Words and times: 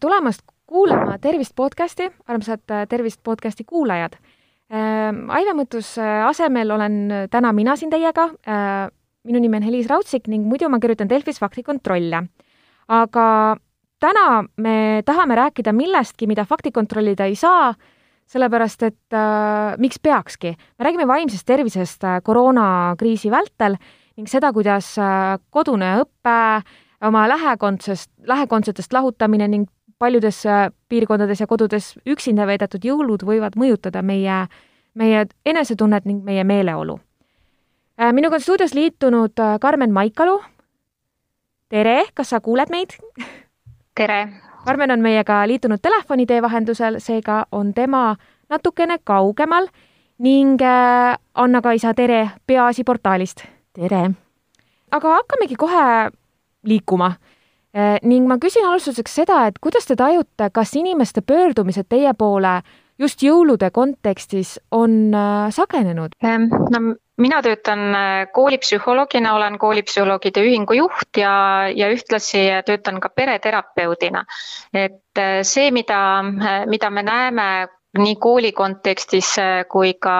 tulemast 0.00 0.42
kuulama 0.66 1.18
Tervist 1.18 1.54
podcasti, 1.56 2.10
armsad 2.26 2.70
äh, 2.70 2.86
Tervist 2.88 3.20
podcasti 3.22 3.64
kuulajad. 3.64 4.16
Ähm, 4.72 5.28
Aive 5.30 5.54
Mõttus 5.56 5.94
äh, 6.00 6.24
asemel 6.26 6.70
olen 6.74 7.28
täna 7.30 7.52
mina 7.52 7.76
siin 7.76 7.92
teiega. 7.92 8.30
Äh, 8.48 8.88
minu 9.24 9.40
nimi 9.40 9.60
on 9.60 9.66
Heliis 9.66 9.88
Raudsik 9.88 10.28
ning 10.28 10.44
muidu 10.48 10.68
ma 10.68 10.80
kirjutan 10.80 11.08
Delfis 11.08 11.40
faktikontrolle. 11.40 12.24
aga 12.88 13.56
täna 14.00 14.44
me 14.60 15.02
tahame 15.06 15.36
rääkida 15.38 15.72
millestki, 15.72 16.26
mida 16.28 16.44
fakti 16.44 16.72
kontrollida 16.72 17.24
ei 17.24 17.36
saa, 17.36 17.72
sellepärast 18.28 18.82
et 18.88 19.16
äh, 19.16 19.76
miks 19.80 20.00
peakski. 20.02 20.56
me 20.78 20.84
räägime 20.84 21.06
vaimsest 21.08 21.46
tervisest 21.46 22.04
äh, 22.04 22.20
koroonakriisi 22.22 23.30
vältel 23.30 23.76
ning 24.16 24.28
seda, 24.28 24.52
kuidas 24.52 24.94
äh, 24.98 25.38
kodune 25.50 25.94
õpe, 26.02 26.64
oma 27.06 27.28
lähekondsest, 27.28 28.10
lähekondsetest 28.26 28.92
lahutamine 28.92 29.48
ning 29.48 29.66
paljudes 29.98 30.42
piirkondades 30.88 31.40
ja 31.40 31.46
kodudes 31.46 31.94
üksinda 32.06 32.46
veedetud 32.46 32.84
jõulud 32.84 33.24
võivad 33.26 33.56
mõjutada 33.56 34.02
meie, 34.02 34.46
meie 34.94 35.26
enesetunnet 35.46 36.04
ning 36.04 36.24
meie 36.24 36.44
meeleolu. 36.44 36.98
minuga 38.12 38.34
on 38.34 38.40
stuudios 38.40 38.74
liitunud 38.74 39.32
Karmen 39.60 39.92
Maikalu. 39.92 40.42
tere, 41.68 42.04
kas 42.14 42.30
sa 42.30 42.40
kuuled 42.40 42.70
meid? 42.70 42.96
tere! 43.98 44.28
Karmen 44.64 44.90
on 44.90 45.00
meiega 45.00 45.46
liitunud 45.46 45.78
telefoni 45.82 46.26
tee 46.26 46.42
vahendusel, 46.42 46.96
seega 46.98 47.44
on 47.52 47.74
tema 47.74 48.16
natukene 48.48 48.98
kaugemal 49.04 49.68
ning 50.18 50.60
Anna-Kaisa 51.34 51.94
Tere 51.94 52.30
Peaasi 52.46 52.84
portaalist. 52.84 53.44
tere! 53.72 54.10
aga 54.90 55.14
hakkamegi 55.14 55.56
kohe 55.56 56.10
liikuma 56.64 57.14
ning 58.06 58.28
ma 58.30 58.36
küsin 58.38 58.62
alustuseks 58.68 59.16
seda, 59.18 59.40
et 59.50 59.56
kuidas 59.58 59.88
te 59.88 59.96
tajute, 59.98 60.46
kas 60.54 60.76
inimeste 60.78 61.24
pöördumised 61.26 61.88
teie 61.90 62.12
poole 62.14 62.60
just 63.02 63.22
jõulude 63.26 63.72
kontekstis 63.74 64.60
on 64.70 65.10
sagenenud? 65.50 66.14
no 66.22 66.82
mina 67.18 67.42
töötan 67.42 67.82
koolipsühholoogina, 68.34 69.34
olen 69.34 69.58
koolipsühholoogide 69.58 70.42
ühingu 70.46 70.78
juht 70.78 71.18
ja, 71.18 71.34
ja 71.74 71.90
ühtlasi 71.90 72.46
töötan 72.66 73.00
ka 73.00 73.10
pereterapeudina. 73.10 74.24
et 74.74 75.22
see, 75.42 75.70
mida, 75.70 76.00
mida 76.70 76.90
me 76.90 77.02
näeme 77.02 77.48
nii 77.98 78.16
kooli 78.18 78.52
kontekstis 78.52 79.28
kui 79.70 79.94
ka 80.02 80.16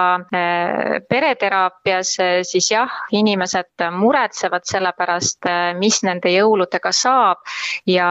pereteraapias, 1.09 2.13
siis 2.47 2.69
jah, 2.71 2.91
inimesed 3.11 3.83
muretsevad 3.91 4.63
selle 4.67 4.93
pärast, 4.97 5.47
mis 5.79 5.99
nende 6.07 6.31
jõuludega 6.31 6.91
saab 6.95 7.43
ja 7.89 8.07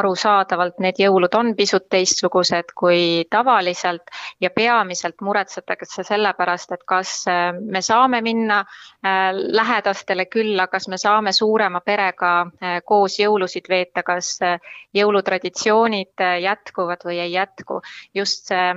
arusaadavalt 0.00 0.82
need 0.82 0.98
jõulud 0.98 1.34
on 1.38 1.54
pisut 1.58 1.86
teistsugused 1.90 2.74
kui 2.74 3.24
tavaliselt 3.30 4.10
ja 4.40 4.50
peamiselt 4.50 5.22
muretsetakse 5.22 6.02
selle 6.06 6.34
pärast, 6.38 6.74
et 6.74 6.82
kas 6.86 7.24
me 7.60 7.82
saame 7.82 8.20
minna 8.24 8.64
lähedastele 9.38 10.26
külla, 10.26 10.66
kas 10.66 10.88
me 10.88 10.98
saame 10.98 11.32
suurema 11.32 11.80
perega 11.86 12.34
koos 12.84 13.18
jõulusid 13.20 13.70
veeta, 13.70 14.02
kas 14.02 14.38
jõulutraditsioonid 14.94 16.26
jätkuvad 16.42 17.06
või 17.06 17.22
ei 17.22 17.32
jätku. 17.32 17.80
just 18.14 18.48
see 18.48 18.74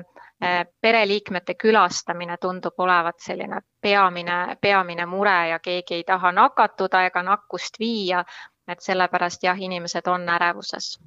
pereliikmete 0.82 1.54
külastamine 1.54 2.38
tundub 2.42 2.74
olevat 2.78 3.20
selline 3.20 3.62
peamine, 3.82 4.58
peamine 4.62 5.06
mure 5.06 5.50
ja 5.50 5.60
keegi 5.60 6.00
ei 6.00 6.04
taha 6.04 6.32
nakatuda 6.32 7.06
ega 7.06 7.24
nakkust 7.24 7.80
viia. 7.80 8.26
et 8.68 8.80
sellepärast 8.80 9.44
jah, 9.44 9.58
inimesed 9.60 10.08
on 10.08 10.30
ärevuses. 10.30 11.00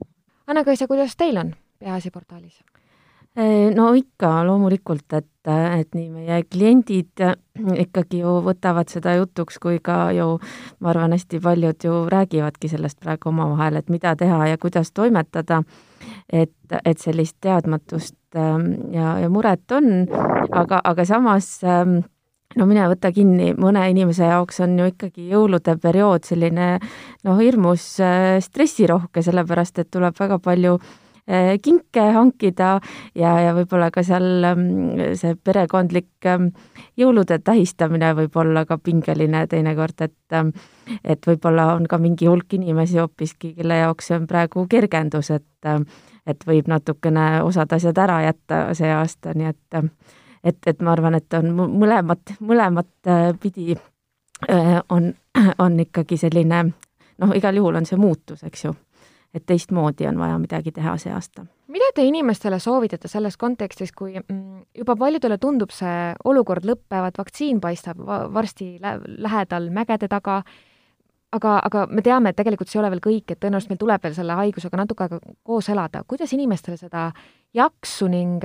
Anna-Kaisa, 0.47 0.87
kuidas 0.87 1.17
teil 1.17 1.37
on 1.37 1.55
Peaasi 1.79 2.11
portaalis? 2.11 2.65
No 3.75 3.89
ikka 3.99 4.45
loomulikult, 4.47 5.07
et, 5.13 5.51
et 5.51 5.97
nii 5.97 6.07
meie 6.13 6.43
kliendid 6.47 7.23
ikkagi 7.83 8.21
ju 8.23 8.37
võtavad 8.47 8.91
seda 8.91 9.17
jutuks, 9.19 9.59
kui 9.63 9.81
ka 9.83 10.13
ju 10.15 10.39
ma 10.79 10.93
arvan, 10.93 11.17
hästi 11.17 11.41
paljud 11.43 11.87
ju 11.87 11.97
räägivadki 12.11 12.71
sellest 12.71 13.01
praegu 13.03 13.33
omavahel, 13.33 13.81
et 13.81 13.91
mida 13.91 14.15
teha 14.17 14.53
ja 14.53 14.59
kuidas 14.59 14.93
toimetada. 14.95 15.63
et, 16.33 16.53
et 16.85 16.99
sellist 16.99 17.37
teadmatust 17.41 18.17
ja, 18.93 19.19
ja 19.19 19.29
muret 19.31 19.73
on, 19.73 20.07
aga, 20.53 20.81
aga 20.85 21.05
samas 21.05 21.63
no 21.63 22.67
mine 22.67 22.89
võta 22.91 23.11
kinni, 23.13 23.55
mõne 23.59 23.87
inimese 23.91 24.29
jaoks 24.29 24.61
on 24.61 24.79
ju 24.79 24.91
ikkagi 24.93 25.31
jõulude 25.31 25.77
periood 25.81 26.27
selline 26.29 26.77
noh, 27.25 27.39
hirmus 27.39 27.97
stressirohke, 28.47 29.23
sellepärast 29.23 29.81
et 29.83 29.91
tuleb 29.91 30.15
väga 30.19 30.39
palju 30.39 30.79
kinke 31.65 32.03
hankida 32.13 32.81
ja, 33.17 33.31
ja 33.41 33.55
võib-olla 33.57 33.89
ka 33.91 34.03
seal 34.05 34.45
see 35.17 35.37
perekondlik 35.41 36.27
jõulude 37.01 37.39
tähistamine 37.41 38.11
võib 38.19 38.37
olla 38.43 38.67
ka 38.69 38.77
pingeline 38.77 39.47
teinekord, 39.49 40.05
et 40.05 40.37
et 41.01 41.27
võib-olla 41.27 41.71
on 41.79 41.89
ka 41.89 41.97
mingi 41.99 42.29
hulk 42.29 42.53
inimesi 42.59 43.01
hoopiski, 43.01 43.55
kelle 43.57 43.81
jaoks 43.81 44.11
see 44.11 44.19
on 44.21 44.27
praegu 44.29 44.67
kergendus, 44.69 45.31
et 45.33 45.71
et 46.27 46.47
võib 46.47 46.69
natukene 46.69 47.41
osad 47.45 47.73
asjad 47.73 47.99
ära 48.05 48.21
jätta 48.27 48.61
see 48.77 48.93
aasta, 48.93 49.33
nii 49.33 49.49
et 49.49 49.81
et, 50.45 50.59
et 50.67 50.83
ma 50.83 50.93
arvan, 50.93 51.17
et 51.17 51.35
on 51.41 51.51
mõlemat, 51.57 52.37
mõlemat 52.41 53.13
pidi 53.41 53.77
on, 54.89 55.15
on 55.65 55.81
ikkagi 55.81 56.19
selline 56.21 56.65
noh, 57.19 57.35
igal 57.37 57.57
juhul 57.57 57.81
on 57.81 57.87
see 57.89 57.99
muutus, 58.01 58.43
eks 58.45 58.65
ju. 58.65 58.75
Et 59.35 59.47
teistmoodi 59.47 60.07
on 60.07 60.19
vaja 60.19 60.39
midagi 60.39 60.73
teha 60.73 60.97
see 61.01 61.13
aasta. 61.13 61.47
mida 61.69 61.89
te 61.95 62.05
inimestele 62.07 62.59
soovitate 62.63 63.09
selles 63.09 63.37
kontekstis, 63.37 63.93
kui 63.93 64.15
juba 64.79 64.97
paljudele 64.97 65.39
tundub 65.39 65.75
see 65.75 66.13
olukord 66.25 66.65
lõppevat, 66.65 67.19
vaktsiin 67.19 67.61
paistab 67.61 67.99
varsti 68.33 68.77
lä 68.83 68.99
lähedal 69.05 69.71
mägede 69.75 70.09
taga, 70.09 70.43
aga, 71.35 71.59
aga 71.65 71.87
me 71.91 72.03
teame, 72.05 72.31
et 72.31 72.39
tegelikult 72.39 72.71
see 72.71 72.79
ei 72.79 72.85
ole 72.85 72.93
veel 72.95 73.05
kõik, 73.05 73.27
et 73.35 73.43
tõenäoliselt 73.43 73.75
meil 73.75 73.83
tuleb 73.83 74.07
veel 74.07 74.17
selle 74.17 74.39
haigusega 74.39 74.81
natuke 74.81 75.07
aega 75.07 75.21
koos 75.43 75.69
elada. 75.69 76.05
kuidas 76.07 76.33
inimestele 76.33 76.79
seda 76.79 77.11
jaksu 77.55 78.09
ning 78.09 78.45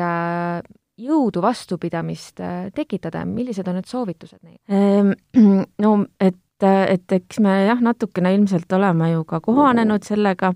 jõudu 0.99 1.41
vastupidamist 1.43 2.41
tekitada, 2.75 3.23
millised 3.25 3.67
on 3.67 3.79
need 3.79 3.89
soovitused 3.89 4.41
neile? 4.43 5.15
No 5.83 5.93
et, 6.19 6.65
et 6.65 7.17
eks 7.19 7.39
me 7.43 7.53
jah, 7.69 7.79
natukene 7.81 8.33
ilmselt 8.35 8.71
oleme 8.75 9.13
ju 9.13 9.23
ka 9.27 9.39
kohanenud 9.43 10.03
sellega, 10.07 10.53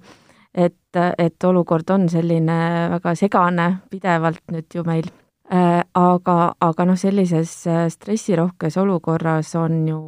et, 0.54 0.98
et 1.18 1.44
olukord 1.44 1.90
on 1.90 2.08
selline 2.10 2.58
väga 2.94 3.16
segane 3.18 3.68
pidevalt 3.90 4.44
nüüd 4.54 4.76
ju 4.76 4.86
meil. 4.88 5.10
aga, 5.54 6.36
aga 6.64 6.86
noh, 6.88 6.98
sellises 6.98 7.52
stressirohkes 7.94 8.78
olukorras 8.80 9.52
on 9.60 9.88
ju 9.88 10.00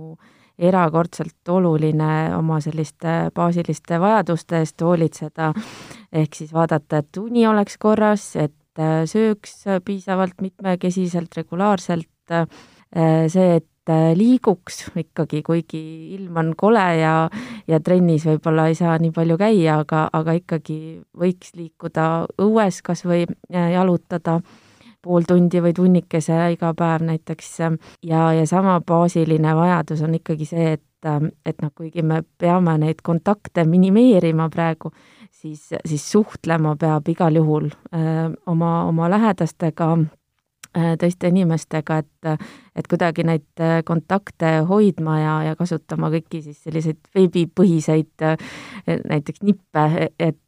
erakordselt 0.57 1.49
oluline 1.51 2.31
oma 2.37 2.61
selliste 2.63 3.29
baasiliste 3.35 3.99
vajaduste 3.99 4.61
eest 4.63 4.81
hoolitseda, 4.81 5.51
ehk 6.15 6.39
siis 6.39 6.53
vaadata, 6.55 7.03
et 7.03 7.19
uni 7.19 7.43
oleks 7.47 7.77
korras, 7.77 8.29
et 8.39 8.83
sööks 9.11 9.65
piisavalt 9.85 10.39
mitmekesiselt, 10.41 11.35
regulaarselt, 11.35 12.35
see, 13.27 13.49
et 13.59 13.67
liiguks 13.93 14.85
ikkagi, 14.97 15.43
kuigi 15.45 15.81
ilm 16.15 16.37
on 16.41 16.53
kole 16.57 16.85
ja, 16.97 17.29
ja 17.67 17.79
trennis 17.79 18.25
võib-olla 18.25 18.67
ei 18.71 18.75
saa 18.75 18.97
nii 18.97 19.11
palju 19.13 19.37
käia, 19.37 19.79
aga, 19.83 20.07
aga 20.13 20.37
ikkagi 20.39 20.77
võiks 21.17 21.53
liikuda 21.53 22.25
õues 22.41 22.81
kas 22.85 23.05
või 23.05 23.25
jalutada 23.49 24.39
pool 25.05 25.25
tundi 25.27 25.61
või 25.61 25.73
tunnikese 25.77 26.37
iga 26.55 26.73
päev 26.77 27.05
näiteks. 27.05 27.51
Ja, 28.05 28.31
ja 28.33 28.45
sama 28.49 28.79
baasiline 28.81 29.53
vajadus 29.55 30.01
on 30.05 30.17
ikkagi 30.17 30.47
see, 30.49 30.75
et, 30.79 31.09
et 31.45 31.61
noh, 31.61 31.73
kuigi 31.75 32.01
me 32.01 32.23
peame 32.41 32.77
neid 32.81 33.03
kontakte 33.05 33.67
minimeerima 33.69 34.49
praegu, 34.53 34.91
siis, 35.29 35.69
siis 35.85 36.11
suhtlema 36.11 36.75
peab 36.81 37.09
igal 37.13 37.37
juhul 37.37 37.69
öö, 37.69 38.29
oma, 38.49 38.71
oma 38.89 39.09
lähedastega, 39.13 39.91
teiste 40.99 41.29
inimestega, 41.31 41.97
et, 42.03 42.47
et 42.75 42.87
kuidagi 42.91 43.23
neid 43.27 43.63
kontakte 43.87 44.57
hoidma 44.69 45.19
ja, 45.19 45.35
ja 45.49 45.55
kasutama 45.55 46.09
kõiki 46.13 46.41
siis 46.43 46.63
selliseid 46.65 46.99
veebipõhiseid 47.15 48.25
näiteks 48.85 49.45
nippe, 49.45 49.85
et 50.19 50.41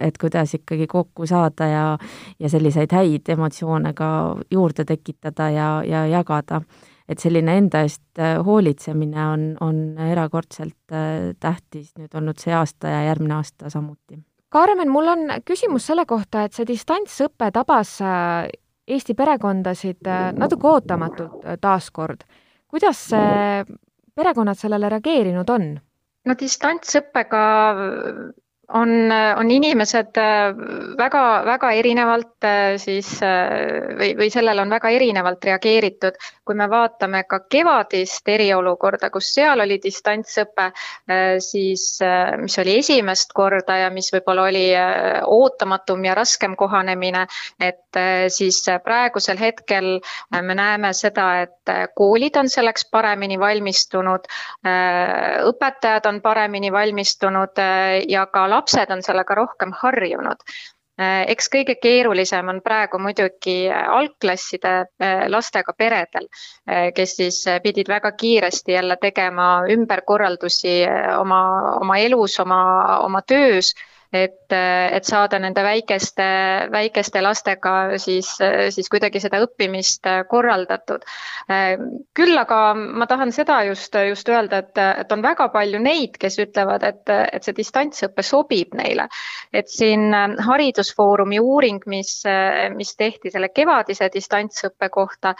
et 0.00 0.16
kuidas 0.16 0.54
ikkagi 0.56 0.86
kokku 0.88 1.26
saada 1.28 1.66
ja, 1.68 1.98
ja 2.40 2.48
selliseid 2.48 2.94
häid 2.96 3.28
emotsioone 3.28 3.92
ka 3.92 4.06
juurde 4.50 4.86
tekitada 4.88 5.50
ja, 5.52 5.66
ja 5.84 6.06
jagada. 6.06 6.62
et 7.08 7.18
selline 7.18 7.56
enda 7.58 7.80
eest 7.82 8.20
hoolitsemine 8.46 9.26
on, 9.26 9.44
on 9.60 9.98
erakordselt 9.98 10.94
tähtis 11.40 11.92
nüüd 11.98 12.14
olnud 12.14 12.38
see 12.38 12.54
aasta 12.54 12.88
ja 12.88 13.02
järgmine 13.10 13.34
aasta 13.34 13.70
samuti. 13.70 14.20
Karmen, 14.48 14.88
mul 14.90 15.08
on 15.08 15.26
küsimus 15.44 15.86
selle 15.86 16.06
kohta, 16.06 16.44
et 16.46 16.54
see 16.54 16.66
distantsõpe 16.66 17.50
tabas 17.54 17.98
Eesti 18.90 19.14
perekondasid 19.14 20.08
natuke 20.38 20.66
ootamatult 20.66 21.44
taaskord. 21.60 22.24
kuidas 22.70 23.04
perekonnad 24.14 24.58
sellele 24.58 24.88
reageerinud 24.88 25.50
on? 25.54 25.66
no 26.26 26.34
distantsõppega 26.40 27.42
on, 28.74 29.12
on 29.36 29.50
inimesed 29.50 30.18
väga-väga 30.98 31.70
erinevalt 31.78 32.46
siis 32.80 33.08
või, 33.20 34.12
või 34.18 34.30
sellele 34.32 34.62
on 34.62 34.70
väga 34.70 34.90
erinevalt 34.94 35.44
reageeritud. 35.44 36.18
kui 36.44 36.54
me 36.58 36.66
vaatame 36.70 37.22
ka 37.30 37.40
kevadist 37.46 38.28
eriolukorda, 38.28 39.10
kus 39.10 39.28
seal 39.34 39.60
oli 39.62 39.78
distantsõpe, 39.82 40.70
siis 41.38 42.00
mis 42.40 42.58
oli 42.58 42.78
esimest 42.78 43.32
korda 43.32 43.76
ja 43.84 43.90
mis 43.90 44.10
võib-olla 44.12 44.48
oli 44.48 44.64
ootamatum 45.26 46.04
ja 46.04 46.14
raskem 46.18 46.56
kohanemine, 46.56 47.26
et 47.60 48.00
siis 48.28 48.64
praegusel 48.84 49.38
hetkel 49.38 50.00
me 50.42 50.54
näeme 50.54 50.92
seda, 50.92 51.28
et 51.42 51.74
koolid 51.94 52.36
on 52.36 52.50
selleks 52.50 52.88
paremini 52.90 53.38
valmistunud, 53.38 54.26
õpetajad 55.52 56.10
on 56.10 56.20
paremini 56.20 56.72
valmistunud 56.72 57.62
ja 58.08 58.26
ka 58.26 58.48
lapsed 58.50 58.59
on 58.90 59.02
sellega 59.02 59.34
rohkem 59.34 59.72
harjunud. 59.82 60.44
Eks 61.00 61.48
kõige 61.48 61.78
keerulisem 61.80 62.48
on 62.52 62.58
praegu 62.60 62.98
muidugi 63.00 63.70
algklasside 63.72 64.72
lastega 65.32 65.72
peredel, 65.72 66.26
kes 66.94 67.14
siis 67.16 67.38
pidid 67.64 67.88
väga 67.88 68.10
kiiresti 68.12 68.72
jälle 68.76 68.98
tegema 69.00 69.62
ümberkorraldusi 69.72 70.74
oma, 71.16 71.40
oma 71.80 71.96
elus, 72.04 72.36
oma, 72.44 72.60
oma 73.06 73.22
töös 73.22 73.72
et, 74.12 74.52
et 74.52 75.06
saada 75.06 75.38
nende 75.38 75.62
väikeste, 75.62 76.26
väikeste 76.72 77.22
lastega 77.22 77.74
siis, 78.02 78.32
siis 78.74 78.88
kuidagi 78.90 79.22
seda 79.22 79.40
õppimist 79.44 80.06
korraldatud. 80.30 81.04
küll 82.16 82.38
aga 82.38 82.60
ma 82.74 83.06
tahan 83.10 83.32
seda 83.32 83.60
just, 83.68 83.94
just 84.08 84.28
öelda, 84.28 84.62
et, 84.64 84.80
et 85.04 85.12
on 85.12 85.22
väga 85.22 85.48
palju 85.54 85.80
neid, 85.82 86.18
kes 86.20 86.40
ütlevad, 86.42 86.84
et, 86.86 87.04
et 87.10 87.46
see 87.46 87.56
distantsõpe 87.56 88.24
sobib 88.26 88.74
neile. 88.78 89.08
et 89.52 89.68
siin 89.68 90.10
Haridusfoorumi 90.46 91.40
uuring, 91.40 91.82
mis, 91.86 92.20
mis 92.74 92.94
tehti 92.96 93.30
selle 93.30 93.50
kevadise 93.54 94.10
distantsõppe 94.12 94.90
kohta, 94.90 95.34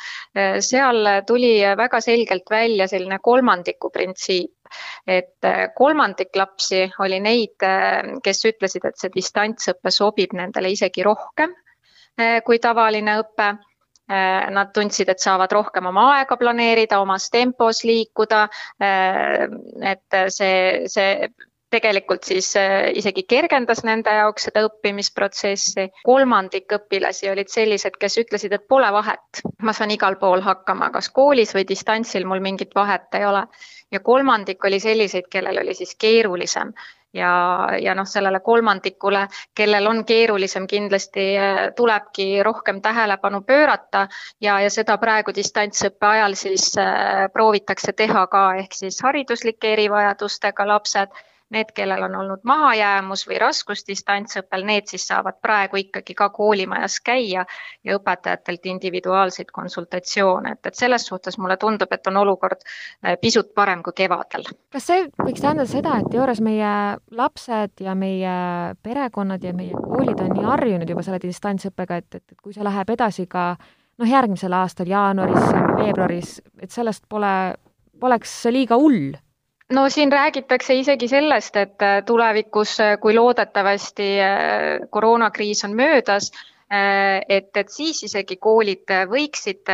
seal 0.61 1.23
tuli 1.26 1.58
väga 1.76 2.00
selgelt 2.05 2.50
välja 2.50 2.87
selline 2.88 3.19
kolmandiku 3.23 3.90
printsiip 3.90 4.59
et 5.06 5.44
äh, 5.44 5.67
kolmandik 5.76 6.37
lapsi 6.37 6.84
oli 6.99 7.20
neid, 7.20 7.56
äh, 7.67 8.14
kes 8.25 8.44
ütlesid, 8.50 8.87
et 8.87 9.00
see 9.00 9.12
distantsõpe 9.14 9.93
sobib 9.94 10.34
nendele 10.37 10.72
isegi 10.75 11.05
rohkem 11.06 11.55
äh, 12.20 12.40
kui 12.46 12.58
tavaline 12.58 13.20
õpe 13.25 13.56
Nad 14.11 14.72
tundsid, 14.75 15.06
et 15.12 15.20
saavad 15.22 15.52
rohkem 15.55 15.87
oma 15.87 16.02
aega 16.17 16.34
planeerida, 16.34 16.99
omas 16.99 17.28
tempos 17.31 17.84
liikuda. 17.87 18.40
et 18.81 20.17
see, 20.34 20.88
see 20.90 21.28
tegelikult 21.70 22.25
siis 22.26 22.52
isegi 22.94 23.22
kergendas 23.31 23.84
nende 23.87 24.12
jaoks 24.14 24.49
seda 24.49 24.64
õppimisprotsessi. 24.67 25.88
kolmandik 26.05 26.72
õpilasi 26.76 27.31
olid 27.31 27.49
sellised, 27.49 27.99
kes 28.00 28.19
ütlesid, 28.25 28.52
et 28.52 28.69
pole 28.69 28.93
vahet, 28.93 29.43
ma 29.62 29.72
saan 29.72 29.90
igal 29.94 30.17
pool 30.19 30.43
hakkama, 30.43 30.90
kas 30.90 31.11
koolis 31.14 31.55
või 31.55 31.67
distantsil, 31.69 32.26
mul 32.26 32.40
mingit 32.40 32.75
vahet 32.75 33.14
ei 33.14 33.26
ole. 33.26 33.46
Ja 33.90 34.00
kolmandik 34.00 34.64
oli 34.64 34.81
selliseid, 34.81 35.26
kellel 35.31 35.58
oli 35.62 35.75
siis 35.75 35.94
keerulisem. 35.99 36.72
Ja, 37.12 37.69
ja 37.82 37.94
noh, 37.99 38.06
sellele 38.06 38.38
kolmandikule, 38.40 39.25
kellel 39.55 39.87
on 39.90 40.05
keerulisem, 40.06 40.69
kindlasti 40.70 41.25
äh, 41.38 41.58
tulebki 41.76 42.43
rohkem 42.46 42.78
tähelepanu 42.82 43.40
pöörata. 43.43 44.05
Ja, 44.40 44.61
ja 44.62 44.70
seda 44.70 44.94
praegu 45.02 45.34
distantsõppe 45.34 46.06
ajal 46.06 46.38
siis 46.38 46.69
äh, 46.78 47.26
proovitakse 47.34 47.93
teha 47.99 48.26
ka, 48.31 48.44
ehk 48.62 48.78
siis 48.78 49.02
hariduslike 49.02 49.73
erivajadustega 49.73 50.69
lapsed 50.70 51.19
Need, 51.50 51.73
kellel 51.75 52.02
on 52.06 52.14
olnud 52.14 52.44
mahajäämus 52.47 53.25
või 53.26 53.38
raskus 53.43 53.82
distantsõppel, 53.88 54.62
need 54.67 54.87
siis 54.87 55.02
saavad 55.11 55.41
praegu 55.43 55.81
ikkagi 55.81 56.14
ka 56.14 56.29
koolimajas 56.31 57.00
käia 57.02 57.43
ja 57.85 57.97
õpetajatelt 57.99 58.69
individuaalseid 58.70 59.50
konsultatsioone, 59.52 60.52
et, 60.52 60.70
et 60.70 60.79
selles 60.79 61.06
suhtes 61.11 61.38
mulle 61.38 61.56
tundub, 61.56 61.91
et 61.93 62.06
on 62.06 62.20
olukord 62.23 62.62
äh, 62.62 63.17
pisut 63.20 63.50
parem 63.55 63.82
kui 63.82 63.97
kevadel. 63.99 64.47
kas 64.70 64.87
see 64.93 65.08
võiks 65.19 65.43
tähendada 65.43 65.67
seda, 65.70 65.97
et 65.99 66.11
teoorias 66.12 66.41
meie 66.44 66.70
lapsed 67.19 67.82
ja 67.82 67.94
meie 67.99 68.35
perekonnad 68.82 69.43
ja 69.43 69.55
meie 69.56 69.75
koolid 69.75 70.23
on 70.23 70.31
nii 70.37 70.47
harjunud 70.47 70.94
juba 70.94 71.02
selle 71.02 71.19
distantsõppega, 71.23 71.99
et, 71.99 72.20
et 72.20 72.38
kui 72.43 72.55
see 72.55 72.64
läheb 72.64 72.94
edasi 72.94 73.26
ka 73.31 73.56
noh, 74.00 74.08
järgmisel 74.08 74.55
aastal 74.56 74.88
jaanuaris, 74.91 75.50
veebruaris, 75.82 76.37
et 76.62 76.70
sellest 76.70 77.05
pole, 77.11 77.35
poleks 78.00 78.38
liiga 78.55 78.79
hull 78.81 79.11
no 79.70 79.88
siin 79.88 80.12
räägitakse 80.12 80.75
isegi 80.75 81.08
sellest, 81.08 81.56
et 81.56 81.82
äh, 81.82 82.02
tulevikus, 82.06 82.78
äh, 82.81 82.96
kui 83.00 83.14
loodetavasti 83.14 84.08
äh, 84.20 84.88
koroonakriis 84.90 85.64
on 85.64 85.76
möödas, 85.76 86.32
et, 87.28 87.56
et 87.58 87.69
siis 87.75 87.99
isegi 88.06 88.37
koolid 88.38 88.93
võiksid 89.11 89.67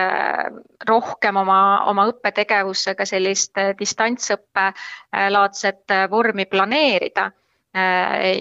rohkem 0.89 1.37
oma, 1.37 1.59
oma 1.93 2.07
õppetegevusse 2.09 2.95
ka 2.97 3.05
sellist 3.05 3.61
distantsõppe 3.77 4.71
laadset 5.35 5.93
vormi 6.09 6.47
planeerida 6.49 7.27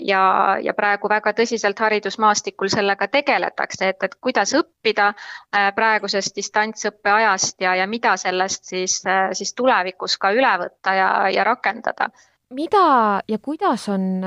ja, 0.05 0.21
ja 0.63 0.73
praegu 0.73 1.09
väga 1.11 1.33
tõsiselt 1.35 1.79
haridusmaastikul 1.79 2.69
sellega 2.71 3.07
tegeletakse, 3.11 3.89
et, 3.91 4.03
et 4.07 4.15
kuidas 4.21 4.53
õppida 4.55 5.09
äh, 5.11 5.71
praegusest 5.75 6.35
distantsõppe 6.37 7.11
ajast 7.11 7.61
ja, 7.61 7.75
ja 7.75 7.87
mida 7.87 8.15
sellest 8.21 8.63
siis, 8.71 9.01
äh, 9.09 9.33
siis 9.35 9.53
tulevikus 9.57 10.17
ka 10.21 10.31
üle 10.35 10.53
võtta 10.61 10.95
ja, 10.95 11.09
ja 11.33 11.43
rakendada. 11.43 12.09
mida 12.49 13.21
ja 13.27 13.37
kuidas 13.41 13.89
on 13.89 14.23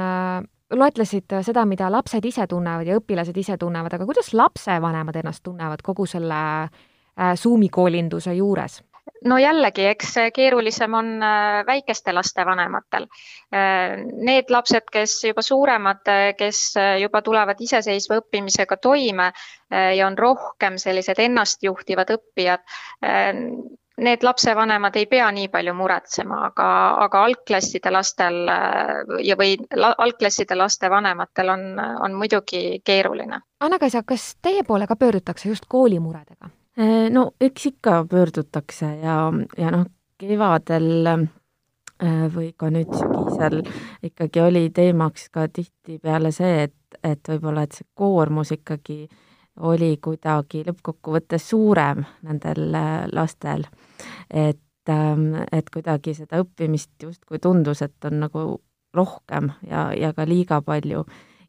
loetlesid 0.71 1.39
seda, 1.43 1.65
mida 1.65 1.89
lapsed 1.91 2.25
ise 2.25 2.47
tunnevad 2.47 2.87
ja 2.87 2.99
õpilased 2.99 3.37
ise 3.37 3.57
tunnevad, 3.57 3.95
aga 3.95 4.05
kuidas 4.05 4.35
lapsevanemad 4.35 5.17
ennast 5.17 5.43
tunnevad 5.43 5.83
kogu 5.83 6.07
selle 6.07 6.69
Zoomi 7.35 7.69
koolinduse 7.69 8.35
juures? 8.35 8.83
No 9.25 9.39
jällegi, 9.39 9.87
eks 9.87 10.15
keerulisem 10.35 10.95
on 10.95 11.11
äh, 11.23 11.67
väikeste 11.67 12.13
laste 12.13 12.45
vanematel. 12.47 13.09
Äh, 13.55 13.97
need 14.13 14.51
lapsed, 14.51 14.89
kes 14.93 15.19
juba 15.25 15.43
suuremad, 15.43 16.05
äh, 16.09 16.31
kes 16.39 16.75
juba 17.01 17.23
tulevad 17.23 17.61
iseseisva 17.61 18.21
õppimisega 18.23 18.79
toime 18.83 19.33
ja 19.69 20.07
on 20.07 20.15
rohkem 20.19 20.79
sellised 20.81 21.19
ennastjuhtivad 21.21 22.09
õppijad, 22.15 22.63
need 24.00 24.23
lapsevanemad 24.25 24.97
ei 24.97 25.05
pea 25.11 25.27
nii 25.35 25.50
palju 25.53 25.75
muretsema, 25.77 26.38
aga, 26.47 26.69
aga 27.05 27.25
algklasside 27.29 27.93
lastel 27.93 28.38
ja, 28.49 29.37
või 29.37 29.59
algklasside 29.77 30.57
laste 30.57 30.88
vanematel 30.88 31.53
on, 31.53 31.67
on 32.00 32.17
muidugi 32.17 32.81
keeruline. 32.81 33.43
Anna-Kaisa, 33.61 34.07
kas 34.09 34.31
teie 34.41 34.65
poole 34.65 34.88
ka 34.88 34.97
pöördutakse 34.97 35.53
just 35.53 35.69
koolimuredega? 35.69 36.49
Äh, 36.78 37.11
no 37.11 37.30
eks 37.40 37.66
ikka 37.66 38.04
pöördutakse 38.11 38.87
ja, 39.02 39.32
ja 39.58 39.70
noh, 39.75 39.87
kevadel 40.18 41.06
äh, 41.11 41.25
või 42.30 42.52
ka 42.56 42.68
nüüd 42.70 42.92
sügisel 42.94 43.64
ikkagi 44.06 44.44
oli 44.44 44.68
teemaks 44.70 45.26
ka 45.35 45.49
tihtipeale 45.50 46.30
see, 46.30 46.68
et, 46.68 47.00
et 47.02 47.32
võib-olla, 47.32 47.64
et 47.66 47.75
see 47.75 47.88
koormus 47.99 48.54
ikkagi 48.54 49.08
oli 49.66 49.97
kuidagi 49.99 50.62
lõppkokkuvõttes 50.68 51.49
suurem 51.50 52.04
nendel 52.23 52.70
äh, 52.78 53.08
lastel. 53.11 53.66
et, 54.30 54.62
ähm, 54.88 55.32
et 55.50 55.70
kuidagi 55.75 56.14
seda 56.14 56.44
õppimist 56.44 56.94
justkui 57.02 57.42
tundus, 57.42 57.82
et 57.82 58.04
on 58.04 58.20
nagu 58.20 58.44
rohkem 58.94 59.50
ja, 59.66 59.88
ja 59.99 60.12
ka 60.14 60.28
liiga 60.30 60.62
palju 60.62 61.02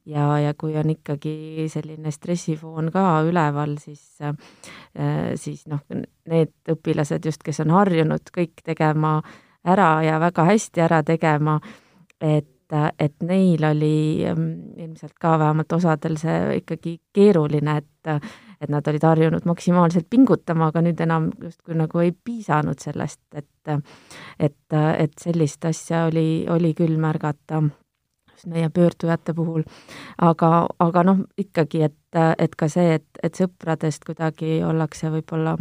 ja, 0.05 0.39
ja 0.39 0.53
kui 0.57 0.75
on 0.77 0.89
ikkagi 0.93 1.67
selline 1.71 2.11
stressifoon 2.11 2.91
ka 2.93 3.21
üleval, 3.27 3.77
siis, 3.81 4.03
äh, 4.21 4.33
siis 5.35 5.65
noh, 5.67 5.83
need 6.29 6.53
õpilased 6.71 7.25
just, 7.25 7.43
kes 7.45 7.61
on 7.65 7.73
harjunud 7.75 8.31
kõik 8.35 8.63
tegema 8.65 9.19
ära 9.67 9.91
ja 10.05 10.19
väga 10.21 10.45
hästi 10.49 10.81
ära 10.85 11.01
tegema, 11.03 11.59
et, 12.21 12.75
et 12.99 13.15
neil 13.25 13.63
oli 13.65 14.25
ähm, 14.29 14.49
ilmselt 14.77 15.17
ka 15.19 15.37
vähemalt 15.39 15.73
osadel 15.79 16.17
see 16.21 16.59
ikkagi 16.61 16.99
keeruline, 17.13 17.79
et 17.83 18.21
et 18.59 18.67
nad 18.67 18.87
olid 18.91 19.03
harjunud 19.07 19.45
maksimaalselt 19.47 20.09
pingutama, 20.11 20.67
aga 20.67 20.81
nüüd 20.83 20.99
enam 20.99 21.29
justkui 21.39 21.77
nagu 21.79 22.01
ei 22.03 22.11
piisanud 22.11 22.81
sellest, 22.83 23.21
et 23.31 23.47
et, 24.39 24.73
et 24.73 25.13
sellist 25.21 25.65
asja 25.69 26.07
oli, 26.09 26.45
oli 26.49 26.73
küll 26.75 26.97
märgata 26.99 27.61
meie 28.47 28.69
pöördujate 28.69 29.33
puhul. 29.33 29.63
aga, 30.17 30.67
aga 30.79 31.03
noh, 31.03 31.23
ikkagi, 31.37 31.83
et, 31.89 32.19
et 32.37 32.55
ka 32.55 32.69
see, 32.71 32.99
et, 32.99 33.23
et 33.23 33.35
sõpradest 33.35 34.05
kuidagi 34.07 34.59
ollakse 34.63 35.11
võib-olla 35.13 35.57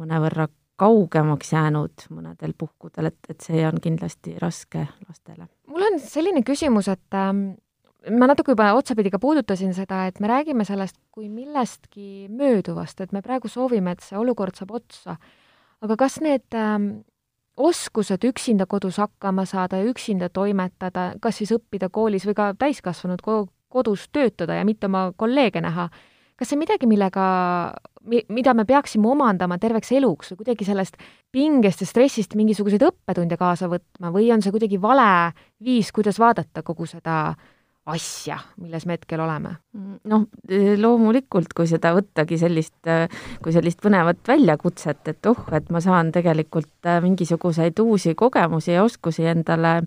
mõnevõrra 0.00 0.48
kaugemaks 0.80 1.52
jäänud 1.52 2.06
mõnedel 2.10 2.54
puhkudel, 2.58 3.10
et, 3.10 3.18
et 3.28 3.40
see 3.44 3.64
on 3.68 3.80
kindlasti 3.82 4.36
raske 4.40 4.86
lastele. 5.08 5.48
mul 5.68 5.84
on 5.90 5.98
selline 6.00 6.42
küsimus, 6.46 6.88
et 6.88 7.18
ähm, 7.18 7.50
ma 8.16 8.30
natuke 8.30 8.54
juba 8.54 8.70
otsapidi 8.78 9.12
ka 9.12 9.20
puudutasin 9.20 9.74
seda, 9.76 10.06
et 10.08 10.20
me 10.24 10.30
räägime 10.30 10.64
sellest 10.64 10.96
kui 11.12 11.28
millestki 11.28 12.30
mööduvast, 12.32 13.00
et 13.00 13.12
me 13.12 13.22
praegu 13.24 13.50
soovime, 13.52 13.92
et 13.92 14.06
see 14.06 14.18
olukord 14.18 14.56
saab 14.56 14.72
otsa. 14.80 15.18
aga 15.80 15.96
kas 16.00 16.20
need 16.24 16.56
ähm, 16.56 16.90
oskused 17.56 18.24
üksinda 18.24 18.66
kodus 18.66 18.98
hakkama 19.00 19.44
saada 19.44 19.80
ja 19.80 19.88
üksinda 19.90 20.28
toimetada, 20.28 21.14
kas 21.20 21.40
siis 21.40 21.52
õppida 21.54 21.90
koolis 21.92 22.26
või 22.28 22.36
ka 22.38 22.52
täiskasvanud 22.58 23.22
kodus 23.70 24.08
töötada 24.12 24.56
ja 24.58 24.64
mitte 24.64 24.86
oma 24.86 25.10
kolleege 25.16 25.60
näha, 25.60 25.88
kas 26.40 26.50
see 26.50 26.58
midagi, 26.58 26.88
millega, 26.88 27.24
mida 28.06 28.54
me 28.56 28.64
peaksime 28.64 29.08
omandama 29.12 29.58
terveks 29.60 29.92
eluks 29.92 30.32
või 30.32 30.42
kuidagi 30.42 30.66
sellest 30.68 30.96
pingest 31.32 31.84
ja 31.84 31.88
stressist 31.90 32.34
mingisuguseid 32.38 32.86
õppetunde 32.88 33.36
kaasa 33.40 33.68
võtma 33.70 34.12
või 34.14 34.30
on 34.32 34.42
see 34.42 34.54
kuidagi 34.54 34.80
vale 34.80 35.32
viis, 35.62 35.92
kuidas 35.92 36.18
vaadata 36.22 36.64
kogu 36.66 36.88
seda 36.88 37.34
asja, 37.92 38.38
milles 38.60 38.86
me 38.86 38.96
hetkel 38.96 39.22
oleme? 39.24 39.54
noh, 40.10 40.24
loomulikult, 40.80 41.52
kui 41.54 41.68
seda 41.70 41.92
võttagi 41.94 42.38
sellist, 42.40 42.88
kui 43.42 43.54
sellist 43.54 43.82
põnevat 43.84 44.22
väljakutset, 44.26 45.12
et 45.12 45.30
oh, 45.30 45.44
et 45.54 45.68
ma 45.70 45.82
saan 45.84 46.10
tegelikult 46.14 46.88
äh, 46.88 46.98
mingisuguseid 47.04 47.78
uusi 47.82 48.16
kogemusi 48.18 48.74
ja 48.74 48.84
oskusi 48.84 49.28
endale 49.30 49.80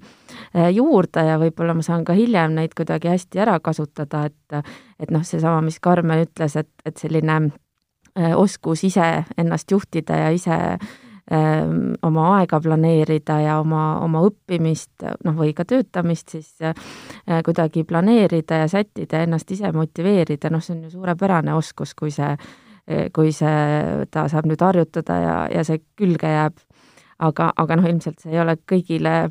juurde 0.72 1.26
ja 1.28 1.40
võib-olla 1.42 1.76
ma 1.76 1.84
saan 1.86 2.06
ka 2.08 2.16
hiljem 2.18 2.56
neid 2.60 2.76
kuidagi 2.78 3.12
hästi 3.12 3.44
ära 3.44 3.60
kasutada, 3.64 4.28
et 4.30 4.64
et 5.04 5.12
noh, 5.12 5.24
seesama, 5.26 5.60
mis 5.66 5.82
Karmen 5.84 6.24
ütles, 6.24 6.56
et, 6.56 6.70
et 6.86 6.98
selline 6.98 7.52
oskus 8.38 8.84
ise 8.86 9.26
ennast 9.42 9.72
juhtida 9.74 10.20
ja 10.22 10.30
ise 10.32 10.54
äh, 10.54 10.92
oma 11.32 12.24
aega 12.38 12.60
planeerida 12.60 13.38
ja 13.40 13.60
oma, 13.62 14.00
oma 14.04 14.22
õppimist, 14.28 15.06
noh, 15.24 15.38
või 15.38 15.54
ka 15.56 15.64
töötamist 15.66 16.36
siis 16.36 16.50
äh, 16.62 16.76
kuidagi 17.46 17.86
planeerida 17.88 18.64
ja 18.64 18.68
sättida 18.68 19.24
ennast 19.24 19.52
ise 19.52 19.72
motiveerida, 19.72 20.52
noh, 20.52 20.62
see 20.62 20.76
on 20.76 20.84
ju 20.84 20.94
suurepärane 20.98 21.56
oskus, 21.56 21.96
kui 21.96 22.12
see, 22.12 22.36
kui 23.16 23.32
see, 23.32 24.06
ta 24.12 24.28
saab 24.28 24.50
nüüd 24.52 24.62
harjutada 24.62 25.20
ja, 25.24 25.36
ja 25.54 25.64
see 25.64 25.80
külge 25.96 26.28
jääb. 26.28 26.60
aga, 27.24 27.54
aga 27.56 27.76
noh, 27.80 27.86
ilmselt 27.88 28.20
see 28.20 28.34
ei 28.34 28.40
ole 28.42 28.58
kõigile 28.68 29.30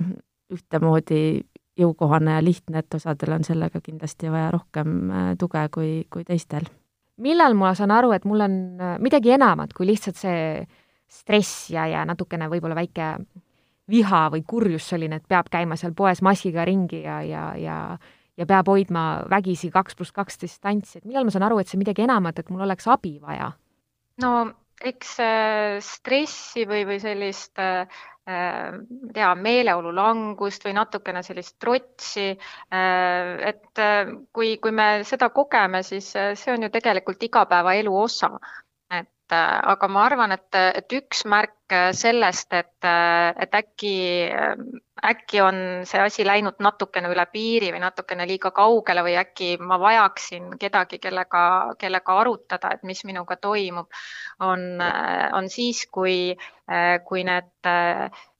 ühtemoodi 0.52 1.42
jõukohane 1.78 2.37
ja 2.38 2.44
lihtne, 2.44 2.82
et 2.82 2.94
osadel 2.94 3.37
on 3.37 3.44
sellega 3.44 3.80
kindlasti 3.80 4.30
vaja 4.32 4.50
rohkem 4.52 5.11
äh, 5.11 5.32
tuge 5.40 5.66
kui, 5.72 6.04
kui 6.12 6.25
teistel. 6.25 6.68
millal 7.22 7.54
ma 7.54 7.75
saan 7.75 7.90
aru, 7.90 8.12
et 8.12 8.25
mul 8.25 8.40
on 8.40 8.56
äh, 8.80 8.96
midagi 9.00 9.32
enamat 9.37 9.72
kui 9.76 9.87
lihtsalt 9.87 10.16
see 10.16 10.64
stress 11.12 11.71
ja, 11.73 11.87
ja 11.90 12.04
natukene 12.09 12.49
võib-olla 12.50 12.78
väike 12.78 13.14
viha 13.92 14.25
või 14.33 14.45
kurjus 14.49 14.87
selline, 14.92 15.19
et 15.19 15.28
peab 15.28 15.50
käima 15.52 15.76
seal 15.76 15.95
poes 15.97 16.23
maskiga 16.25 16.64
ringi 16.69 17.02
ja, 17.04 17.21
ja, 17.26 17.47
ja 17.59 17.78
ja 18.38 18.47
peab 18.49 18.71
hoidma 18.73 19.26
vägisi 19.31 19.69
kaks 19.71 19.99
pluss 19.99 20.14
kaks 20.16 20.40
distantsi, 20.40 20.99
et 20.99 21.04
millal 21.04 21.26
ma 21.28 21.35
saan 21.35 21.45
aru, 21.45 21.59
et 21.61 21.69
see 21.69 21.81
midagi 21.81 22.07
enamat, 22.07 22.40
et 22.40 22.49
mul 22.50 22.64
oleks 22.64 22.88
abi 22.88 23.19
vaja? 23.21 23.50
no 24.25 24.33
eks 24.83 25.12
äh, 25.23 25.76
stressi 25.85 26.64
või, 26.69 26.87
või 26.88 26.99
sellist 27.02 27.61
äh, 27.62 28.00
äh 28.28 28.73
tea, 29.14 29.35
meeleolu 29.35 29.92
langust 29.95 30.64
või 30.66 30.75
natukene 30.78 31.23
sellist 31.26 31.59
trotsi. 31.61 32.31
Äh, 32.73 33.52
et 33.52 33.83
kui, 34.33 34.57
kui 34.62 34.75
me 34.75 34.88
seda 35.07 35.31
kogeme, 35.35 35.83
siis 35.87 36.12
see 36.12 36.54
on 36.54 36.66
ju 36.66 36.73
tegelikult 36.73 37.23
igapäevaelu 37.28 37.97
osa 38.02 38.33
Äh, 39.32 39.60
aga 39.72 39.88
ma 39.88 40.02
arvan, 40.04 40.32
et, 40.34 40.56
et 40.60 40.92
üks 40.92 41.22
märk 41.30 41.72
äh, 41.72 41.92
sellest, 41.96 42.52
et, 42.52 42.84
äh, 42.84 43.30
et 43.40 43.54
äkki, 43.56 43.92
äkki 45.08 45.40
on 45.40 45.60
see 45.88 46.02
asi 46.04 46.26
läinud 46.26 46.60
natukene 46.60 47.08
üle 47.08 47.24
piiri 47.32 47.70
või 47.72 47.80
natukene 47.80 48.26
liiga 48.28 48.50
kaugele 48.52 49.04
või 49.06 49.14
äkki 49.22 49.54
ma 49.62 49.78
vajaksin 49.80 50.50
kedagi, 50.60 51.00
kellega, 51.00 51.44
kellega 51.80 52.18
arutada, 52.20 52.74
et 52.76 52.84
mis 52.84 53.00
minuga 53.08 53.38
toimub, 53.40 53.88
on, 54.44 54.66
on 55.38 55.48
siis, 55.48 55.86
kui, 55.88 56.36
kui 57.08 57.24
need 57.24 57.72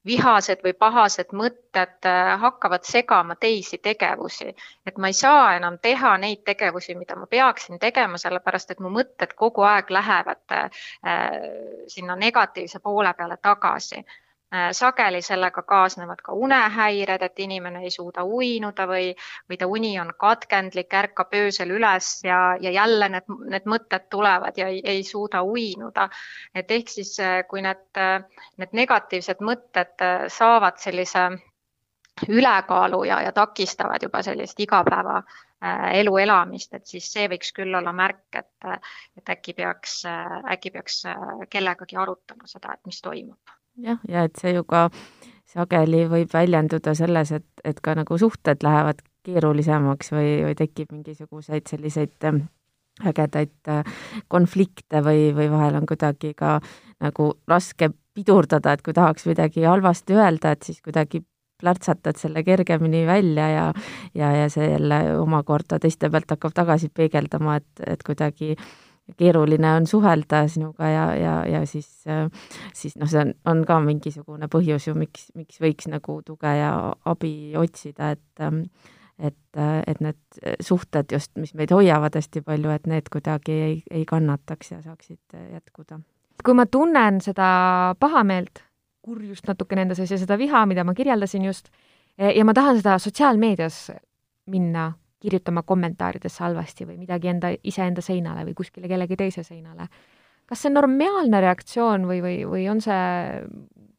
vihased 0.07 0.63
või 0.65 0.73
pahased 0.79 1.31
mõtted 1.37 2.09
äh, 2.09 2.33
hakkavad 2.41 2.87
segama 2.87 3.37
teisi 3.37 3.79
tegevusi, 3.79 4.51
et 4.87 4.99
ma 4.99 5.11
ei 5.13 5.17
saa 5.17 5.55
enam 5.57 5.79
teha 5.83 6.17
neid 6.19 6.43
tegevusi, 6.49 6.97
mida 6.99 7.17
ma 7.17 7.29
peaksin 7.31 7.79
tegema, 7.83 8.19
sellepärast 8.19 8.75
et 8.75 8.83
mu 8.83 8.91
mõtted 8.91 9.37
kogu 9.39 9.67
aeg 9.69 9.91
lähevad 9.91 10.57
äh, 10.59 10.83
sinna 11.87 12.17
negatiivse 12.17 12.83
poole 12.83 13.15
peale 13.15 13.39
tagasi. 13.43 14.03
Äh, 14.03 14.22
sageli 14.73 15.23
sellega 15.23 15.63
kaasnevad 15.63 16.21
ka 16.23 16.33
unehäired, 16.33 17.23
et 17.23 17.39
inimene 17.41 17.83
ei 17.87 17.91
suuda 17.91 18.25
uinuda 18.25 18.87
või, 18.89 19.13
või 19.49 19.59
ta 19.59 19.67
uni 19.67 19.93
on 20.01 20.13
katkendlik, 20.19 20.93
ärkab 20.95 21.33
öösel 21.39 21.73
üles 21.73 22.11
ja, 22.25 22.41
ja 22.61 22.71
jälle 22.71 23.09
need, 23.09 23.31
need 23.55 23.69
mõtted 23.69 24.11
tulevad 24.13 24.59
ja 24.61 24.69
ei, 24.69 24.83
ei 24.85 25.03
suuda 25.09 25.43
uinuda. 25.43 26.09
et 26.55 26.71
ehk 26.71 26.89
siis, 26.89 27.15
äh, 27.21 27.47
kui 27.49 27.63
need, 27.63 27.87
äh, 27.97 28.21
need 28.61 28.77
negatiivsed 28.77 29.41
mõtted 29.41 30.05
saavad 30.29 30.77
sellise 30.79 31.31
ülekaalu 32.29 33.05
ja, 33.09 33.23
ja 33.23 33.33
takistavad 33.33 34.03
juba 34.03 34.23
sellist 34.23 34.61
igapäeva 34.61 35.23
elu 35.95 36.17
elamist, 36.19 36.75
et 36.75 36.87
siis 36.87 37.07
see 37.13 37.29
võiks 37.31 37.53
küll 37.55 37.75
olla 37.79 37.93
märk, 37.95 38.27
et, 38.35 38.85
et 39.17 39.31
äkki 39.37 39.55
peaks, 39.55 40.01
äkki 40.51 40.75
peaks 40.75 41.05
kellegagi 41.51 41.97
arutama 41.97 42.51
seda, 42.51 42.75
et 42.75 42.91
mis 42.91 42.99
toimub 43.01 43.62
jah, 43.77 44.01
ja 44.09 44.25
et 44.29 44.37
see 44.41 44.55
ju 44.57 44.65
ka 44.69 44.89
sageli 45.53 46.07
võib 46.09 46.33
väljenduda 46.33 46.95
selles, 46.97 47.33
et, 47.37 47.47
et 47.65 47.81
ka 47.85 47.95
nagu 47.99 48.19
suhted 48.19 48.65
lähevad 48.65 49.03
keerulisemaks 49.27 50.13
või, 50.15 50.31
või 50.47 50.55
tekib 50.59 50.93
mingisuguseid 50.95 51.69
selliseid 51.71 52.29
ähm, 52.29 52.45
ägedaid 53.07 53.53
äh, 53.71 53.83
konflikte 54.33 55.03
või, 55.05 55.31
või 55.37 55.51
vahel 55.53 55.79
on 55.81 55.89
kuidagi 55.89 56.33
ka 56.39 56.59
nagu 57.03 57.33
raske 57.49 57.91
pidurdada, 58.15 58.73
et 58.73 58.83
kui 58.85 58.95
tahaks 58.97 59.27
midagi 59.29 59.65
halvasti 59.65 60.17
öelda, 60.17 60.53
et 60.53 60.69
siis 60.69 60.81
kuidagi 60.85 61.23
plärtsatad 61.63 62.19
selle 62.19 62.43
kergemini 62.43 63.05
välja 63.07 63.49
ja 63.49 63.67
ja, 64.19 64.33
ja 64.35 64.49
see 64.51 64.73
jälle 64.73 65.19
omakorda 65.21 65.79
teiste 65.79 66.11
pealt 66.11 66.33
hakkab 66.35 66.57
tagasi 66.57 66.91
peegeldama, 66.91 67.61
et, 67.61 67.85
et 67.87 68.03
kuidagi 68.03 68.57
äh, 68.57 68.67
keeruline 69.19 69.75
on 69.77 69.87
suhelda 69.87 70.47
sinuga 70.49 70.89
ja, 70.89 71.05
ja, 71.19 71.35
ja 71.47 71.67
siis, 71.67 71.89
siis 72.75 72.97
noh, 72.97 73.11
see 73.11 73.21
on, 73.25 73.33
on 73.49 73.63
ka 73.69 73.79
mingisugune 73.85 74.49
põhjus 74.53 74.89
ju, 74.89 74.97
miks, 74.99 75.31
miks 75.39 75.61
võiks 75.63 75.89
nagu 75.91 76.21
tuge 76.27 76.53
ja 76.59 76.73
abi 77.11 77.53
otsida, 77.59 78.13
et 78.17 78.69
et, 79.23 79.59
et 79.87 80.01
need 80.03 80.41
suhted 80.65 81.13
just, 81.13 81.31
mis 81.39 81.53
meid 81.55 81.71
hoiavad 81.71 82.17
hästi 82.19 82.41
palju, 82.43 82.73
et 82.75 82.89
need 82.91 83.11
kuidagi 83.13 83.55
ei, 83.55 83.77
ei 83.91 84.03
kannataks 84.09 84.73
ja 84.73 84.81
saaksid 84.83 85.37
jätkuda. 85.53 86.01
kui 86.43 86.55
ma 86.59 86.67
tunnen 86.67 87.21
seda 87.23 87.95
pahameelt, 88.01 88.65
kurjust 89.03 89.47
natukene 89.47 89.85
enda 89.85 89.95
sees 89.99 90.11
ja 90.11 90.19
seda 90.19 90.39
viha, 90.39 90.65
mida 90.67 90.83
ma 90.85 90.95
kirjeldasin 90.95 91.45
just, 91.45 91.69
ja 92.19 92.45
ma 92.45 92.55
tahan 92.55 92.81
seda 92.81 92.97
sotsiaalmeedias 92.99 93.85
minna 94.51 94.91
kirjutama 95.23 95.63
kommentaaridesse 95.67 96.45
halvasti 96.45 96.87
või 96.89 96.99
midagi 97.05 97.31
enda, 97.33 97.53
iseenda 97.65 98.05
seinale 98.05 98.45
või 98.49 98.57
kuskile 98.59 98.91
kellegi 98.91 99.17
teise 99.17 99.47
seinale. 99.47 99.89
kas 100.47 100.63
see 100.63 100.73
on 100.73 100.81
normaalne 100.81 101.41
reaktsioon 101.41 102.07
või, 102.09 102.21
või, 102.25 102.39
või 102.49 102.69
on 102.71 102.83
see, 102.85 103.43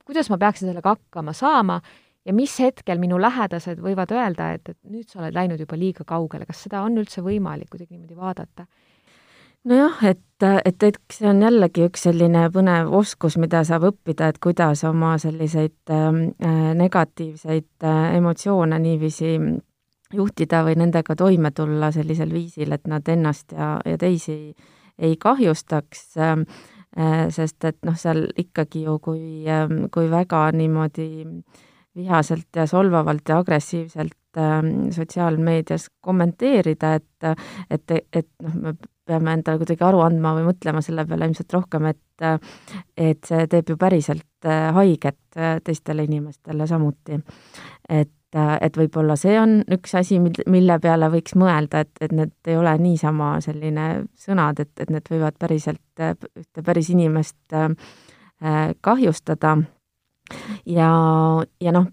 kuidas 0.06 0.30
ma 0.30 0.38
peaksin 0.38 0.70
sellega 0.70 0.96
hakkama 0.98 1.34
saama 1.34 1.80
ja 2.26 2.34
mis 2.36 2.56
hetkel 2.60 3.00
minu 3.02 3.20
lähedased 3.22 3.82
võivad 3.84 4.12
öelda, 4.16 4.54
et, 4.58 4.70
et 4.70 4.80
nüüd 4.84 5.08
sa 5.10 5.22
oled 5.24 5.36
läinud 5.36 5.60
juba 5.64 5.80
liiga 5.80 6.06
kaugele, 6.08 6.48
kas 6.50 6.66
seda 6.68 6.84
on 6.84 6.98
üldse 7.00 7.24
võimalik 7.26 7.72
kuidagi 7.72 7.96
niimoodi 7.96 8.20
vaadata? 8.20 8.68
nojah, 9.70 10.00
et, 10.10 10.46
et 10.66 10.84
eks 10.90 11.20
see 11.22 11.30
on 11.30 11.42
jällegi 11.44 11.86
üks 11.88 12.04
selline 12.08 12.48
põnev 12.52 12.92
oskus, 13.00 13.38
mida 13.40 13.64
saab 13.68 13.88
õppida, 13.94 14.32
et 14.32 14.40
kuidas 14.44 14.84
oma 14.88 15.16
selliseid 15.22 15.76
ähm, 15.94 16.26
äh, 16.44 16.74
negatiivseid 16.80 17.88
äh, 17.88 18.18
emotsioone 18.18 18.80
niiviisi 18.84 19.38
juhtida 20.14 20.64
või 20.66 20.78
nendega 20.80 21.16
toime 21.16 21.52
tulla 21.52 21.92
sellisel 21.92 22.34
viisil, 22.34 22.72
et 22.76 22.88
nad 22.88 23.08
ennast 23.10 23.52
ja, 23.52 23.76
ja 23.86 23.98
teisi 23.98 24.56
ei 24.98 25.18
kahjustaks, 25.20 26.06
ähm, 26.22 26.48
äh, 26.98 27.28
sest 27.34 27.66
et 27.66 27.80
noh, 27.86 27.98
seal 27.98 28.28
ikkagi 28.38 28.86
ju, 28.86 28.98
kui, 29.04 29.24
ähm, 29.50 29.88
kui 29.94 30.10
väga 30.12 30.46
niimoodi 30.56 31.26
vihaselt 31.96 32.50
ja 32.56 32.66
solvavalt 32.70 33.30
ja 33.30 33.38
agressiivselt 33.42 34.38
ähm, 34.38 34.90
sotsiaalmeedias 34.92 35.90
kommenteerida, 36.02 36.96
et, 36.96 37.44
et, 37.70 37.98
et 38.14 38.30
noh, 38.42 38.60
me 38.62 38.76
peame 39.06 39.36
endale 39.38 39.60
kuidagi 39.62 39.84
aru 39.84 40.02
andma 40.06 40.34
või 40.38 40.48
mõtlema 40.48 40.82
selle 40.84 41.06
peale 41.08 41.28
ilmselt 41.30 41.54
rohkem, 41.54 41.92
et 41.92 42.00
et 42.98 43.26
see 43.28 43.48
teeb 43.52 43.74
ju 43.74 43.78
päriselt 43.78 44.48
äh, 44.48 44.70
haiget 44.76 45.38
äh, 45.38 45.58
teistele 45.64 46.06
inimestele 46.08 46.68
samuti. 46.68 47.20
et 47.90 48.12
et, 48.34 48.62
et 48.62 48.78
võib-olla 48.78 49.16
see 49.20 49.36
on 49.40 49.62
üks 49.72 49.96
asi, 50.00 50.20
mille 50.20 50.78
peale 50.82 51.10
võiks 51.14 51.36
mõelda, 51.40 51.84
et, 51.86 51.92
et 52.02 52.12
need 52.12 52.34
ei 52.50 52.58
ole 52.58 52.74
niisama 52.82 53.36
selline 53.46 53.88
sõnad, 54.18 54.60
et, 54.60 54.72
et 54.80 54.90
need 54.90 55.10
võivad 55.10 55.38
päriselt 55.40 56.04
ühte 56.04 56.64
päris 56.66 56.90
inimest 56.90 57.54
äh, 57.54 57.70
kahjustada. 58.82 59.58
ja, 60.66 60.90
ja 61.62 61.76
noh, 61.76 61.88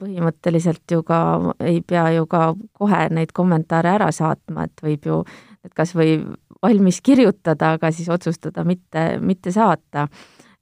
põhimõtteliselt 0.00 0.90
ju 0.90 1.02
ka 1.06 1.18
ei 1.60 1.80
pea 1.80 2.10
ju 2.16 2.26
ka 2.26 2.54
kohe 2.72 3.08
neid 3.10 3.32
kommentaare 3.32 3.94
ära 3.98 4.10
saatma, 4.12 4.64
et 4.64 4.82
võib 4.82 5.06
ju 5.06 5.24
et 5.64 5.72
kas 5.72 5.94
või 5.96 6.18
valmis 6.64 7.00
kirjutada, 7.04 7.74
aga 7.78 7.92
siis 7.92 8.08
otsustada 8.12 8.64
mitte, 8.64 9.14
mitte 9.20 9.52
saata. 9.52 10.08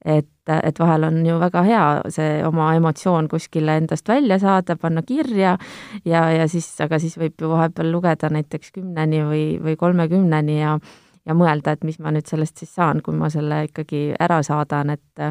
et 0.04 0.28
et 0.50 0.78
vahel 0.78 1.04
on 1.06 1.20
ju 1.26 1.36
väga 1.38 1.60
hea 1.62 1.82
see 2.10 2.40
oma 2.42 2.72
emotsioon 2.74 3.28
kuskile 3.30 3.76
endast 3.78 4.08
välja 4.08 4.38
saada, 4.42 4.74
panna 4.76 5.02
kirja 5.06 5.56
ja, 6.04 6.22
ja 6.30 6.48
siis, 6.50 6.66
aga 6.82 6.98
siis 6.98 7.14
võib 7.18 7.38
ju 7.38 7.50
vahepeal 7.52 7.92
lugeda 7.92 8.26
näiteks 8.26 8.72
kümneni 8.74 9.22
või, 9.22 9.44
või 9.62 9.76
kolmekümneni 9.78 10.58
ja 10.60 10.78
ja 11.26 11.34
mõelda, 11.38 11.76
et 11.76 11.84
mis 11.86 12.00
ma 12.02 12.10
nüüd 12.10 12.26
sellest 12.26 12.58
siis 12.58 12.74
saan, 12.74 12.98
kui 13.02 13.14
ma 13.14 13.28
selle 13.30 13.60
ikkagi 13.68 14.08
ära 14.18 14.40
saadan, 14.42 14.90
et 14.90 15.22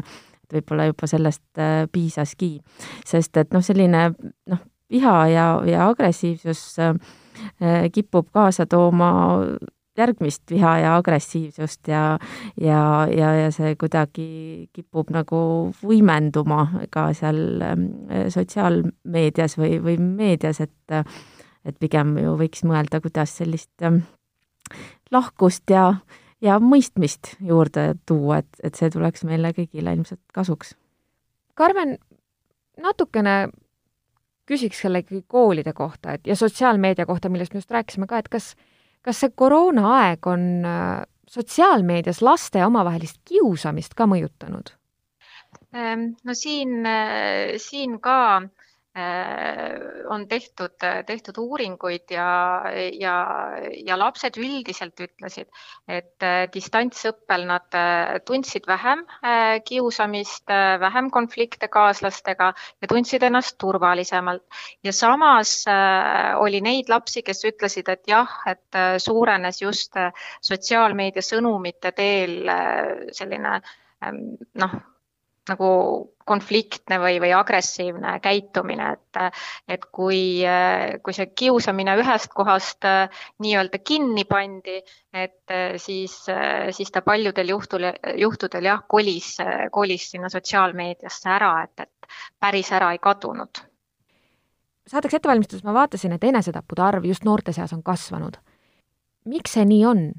võib-olla 0.52 0.88
juba 0.90 1.08
sellest 1.08 1.60
äh, 1.60 1.84
piisaski. 1.92 2.56
sest 3.06 3.36
et 3.36 3.52
noh, 3.54 3.64
selline 3.64 4.08
noh, 4.50 4.62
viha 4.92 5.16
ja, 5.32 5.46
ja 5.66 5.88
agressiivsus 5.88 6.64
äh, 6.82 6.94
kipub 7.92 8.28
kaasa 8.32 8.66
tooma 8.66 9.12
järgmist 9.98 10.50
viha 10.50 10.72
ja 10.80 10.94
agressiivsust 10.96 11.88
ja, 11.88 12.18
ja, 12.60 12.80
ja, 13.12 13.34
ja 13.42 13.50
see 13.52 13.74
kuidagi 13.80 14.26
kipub 14.72 15.12
nagu 15.12 15.42
võimenduma 15.82 16.64
ka 16.92 17.10
seal 17.16 17.62
ähm, 17.66 17.86
sotsiaalmeedias 18.32 19.58
või, 19.60 19.76
või 19.84 19.98
meedias, 20.00 20.62
et, 20.64 20.96
et 21.68 21.78
pigem 21.80 22.16
ju 22.22 22.36
võiks 22.40 22.64
mõelda, 22.68 23.02
kuidas 23.04 23.36
sellist 23.42 23.84
ähm, 23.84 24.02
lahkust 25.12 25.70
ja, 25.70 25.90
ja 26.40 26.58
mõistmist 26.62 27.34
juurde 27.40 27.92
tuua, 28.08 28.40
et, 28.42 28.62
et 28.64 28.78
see 28.78 28.90
tuleks 28.92 29.26
meile 29.28 29.52
kõigile 29.56 29.92
ilmselt 29.98 30.22
kasuks. 30.32 30.72
Karmen, 31.54 31.98
natukene 32.80 33.52
küsiks 34.48 34.80
jällegi 34.84 35.20
koolide 35.28 35.72
kohta, 35.76 36.16
et 36.16 36.26
ja 36.26 36.36
sotsiaalmeedia 36.36 37.06
kohta, 37.06 37.28
millest 37.28 37.52
me 37.52 37.60
just 37.60 37.70
rääkisime 37.70 38.08
ka, 38.08 38.18
et 38.22 38.32
kas 38.32 38.54
kas 39.02 39.22
see 39.22 39.32
koroonaaeg 39.34 40.26
on 40.30 40.46
äh, 40.68 41.02
sotsiaalmeedias 41.28 42.22
laste 42.22 42.64
omavahelist 42.64 43.20
kiusamist 43.28 43.96
ka 43.98 44.06
mõjutanud? 44.10 44.74
Ehm, 45.72 46.12
no 46.24 46.34
siin, 46.36 46.82
äh, 46.86 47.56
siin 47.62 47.98
ka 48.00 48.42
on 50.12 50.26
tehtud, 50.28 50.74
tehtud 51.06 51.38
uuringuid 51.40 52.12
ja, 52.12 52.26
ja, 53.00 53.14
ja 53.86 53.96
lapsed 53.96 54.36
üldiselt 54.36 55.00
ütlesid, 55.00 55.48
et 55.88 56.26
äh, 56.26 56.42
distantsõppel 56.52 57.46
nad 57.48 57.72
äh, 57.78 58.18
tundsid 58.28 58.68
vähem 58.68 59.06
kiusamist, 59.64 60.50
vähem 60.80 61.08
konflikte 61.14 61.70
kaaslastega 61.72 62.50
ja 62.52 62.90
tundsid 62.90 63.24
ennast 63.24 63.56
turvalisemalt. 63.58 64.44
ja 64.84 64.92
samas 64.92 65.64
oli 66.38 66.60
neid 66.60 66.92
lapsi, 66.92 67.22
kes 67.22 67.44
ütlesid, 67.48 67.88
et 67.88 68.08
jah, 68.08 68.28
et 68.46 68.80
suurenes 69.00 69.62
just 69.62 69.96
sotsiaalmeedia 70.40 71.22
sõnumite 71.24 71.92
teel 71.96 72.50
selline 73.12 73.60
ähm, 74.04 74.24
noh, 74.58 74.80
nagu 75.50 75.68
konfliktne 76.24 76.98
või, 77.02 77.16
või 77.22 77.32
agressiivne 77.34 78.12
käitumine, 78.22 78.92
et, 78.94 79.18
et 79.74 79.86
kui, 79.90 80.20
kui 81.02 81.16
see 81.16 81.26
kiusamine 81.34 81.96
ühest 81.98 82.30
kohast 82.36 82.86
nii-öelda 83.42 83.80
kinni 83.82 84.24
pandi, 84.30 84.78
et 85.12 85.54
siis, 85.82 86.14
siis 86.76 86.94
ta 86.94 87.02
paljudel 87.02 87.50
juhtul, 87.56 87.88
juhtudel 88.22 88.70
jah, 88.70 88.84
kolis, 88.88 89.34
kolis 89.74 90.12
sinna 90.14 90.30
sotsiaalmeediasse 90.30 91.34
ära, 91.34 91.52
et, 91.66 91.88
et 91.88 92.14
päris 92.40 92.70
ära 92.72 92.92
ei 92.94 93.02
kadunud. 93.02 93.64
saateks 94.86 95.18
ette 95.18 95.28
valmistades 95.28 95.66
ma 95.66 95.74
vaatasin, 95.74 96.14
et 96.14 96.24
enesetappude 96.30 96.86
arv 96.86 97.10
just 97.10 97.26
noorte 97.26 97.52
seas 97.52 97.72
on 97.72 97.82
kasvanud. 97.82 98.38
miks 99.24 99.58
see 99.58 99.66
nii 99.66 99.86
on? 99.86 100.12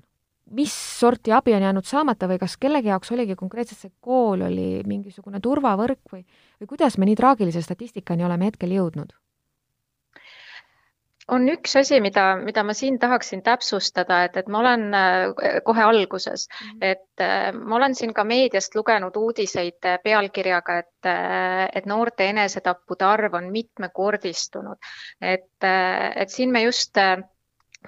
Mis 0.53 0.73
sorti 0.99 1.33
abi 1.33 1.55
on 1.57 1.65
jäänud 1.65 1.87
saamata 1.87 2.29
või 2.29 2.39
kas 2.41 2.57
kellegi 2.61 2.91
jaoks 2.91 3.11
oligi 3.15 3.35
konkreetselt 3.39 3.79
see 3.79 3.93
kool 4.01 4.45
oli 4.49 4.69
mingisugune 4.87 5.41
turvavõrk 5.43 6.13
või, 6.13 6.23
või 6.61 6.71
kuidas 6.75 6.97
me 6.97 7.09
nii 7.09 7.19
traagilise 7.19 7.61
statistikani 7.61 8.25
oleme 8.25 8.51
hetkel 8.51 8.75
jõudnud? 8.77 9.13
on 11.31 11.47
üks 11.47 11.75
asi, 11.79 11.99
mida, 12.03 12.25
mida 12.43 12.63
ma 12.67 12.73
siin 12.75 12.97
tahaksin 12.99 13.43
täpsustada, 13.43 14.23
et, 14.27 14.37
et 14.37 14.49
ma 14.51 14.59
olen 14.59 14.85
äh, 14.97 15.59
kohe 15.63 15.83
alguses 15.83 16.47
mm, 16.49 16.69
-hmm. 16.69 16.77
et 16.81 17.21
äh, 17.23 17.53
ma 17.53 17.75
olen 17.75 17.95
siin 17.95 18.13
ka 18.13 18.23
meediast 18.23 18.75
lugenud 18.75 19.15
uudiseid 19.15 19.85
äh, 19.85 19.99
pealkirjaga, 20.03 20.77
et, 20.79 21.11
et 21.75 21.85
noorte 21.85 22.27
enesetappude 22.29 23.05
arv 23.05 23.33
on 23.33 23.51
mitmekordistunud. 23.51 24.77
et, 25.21 25.67
et 26.15 26.29
siin 26.29 26.51
me 26.51 26.63
just 26.63 26.97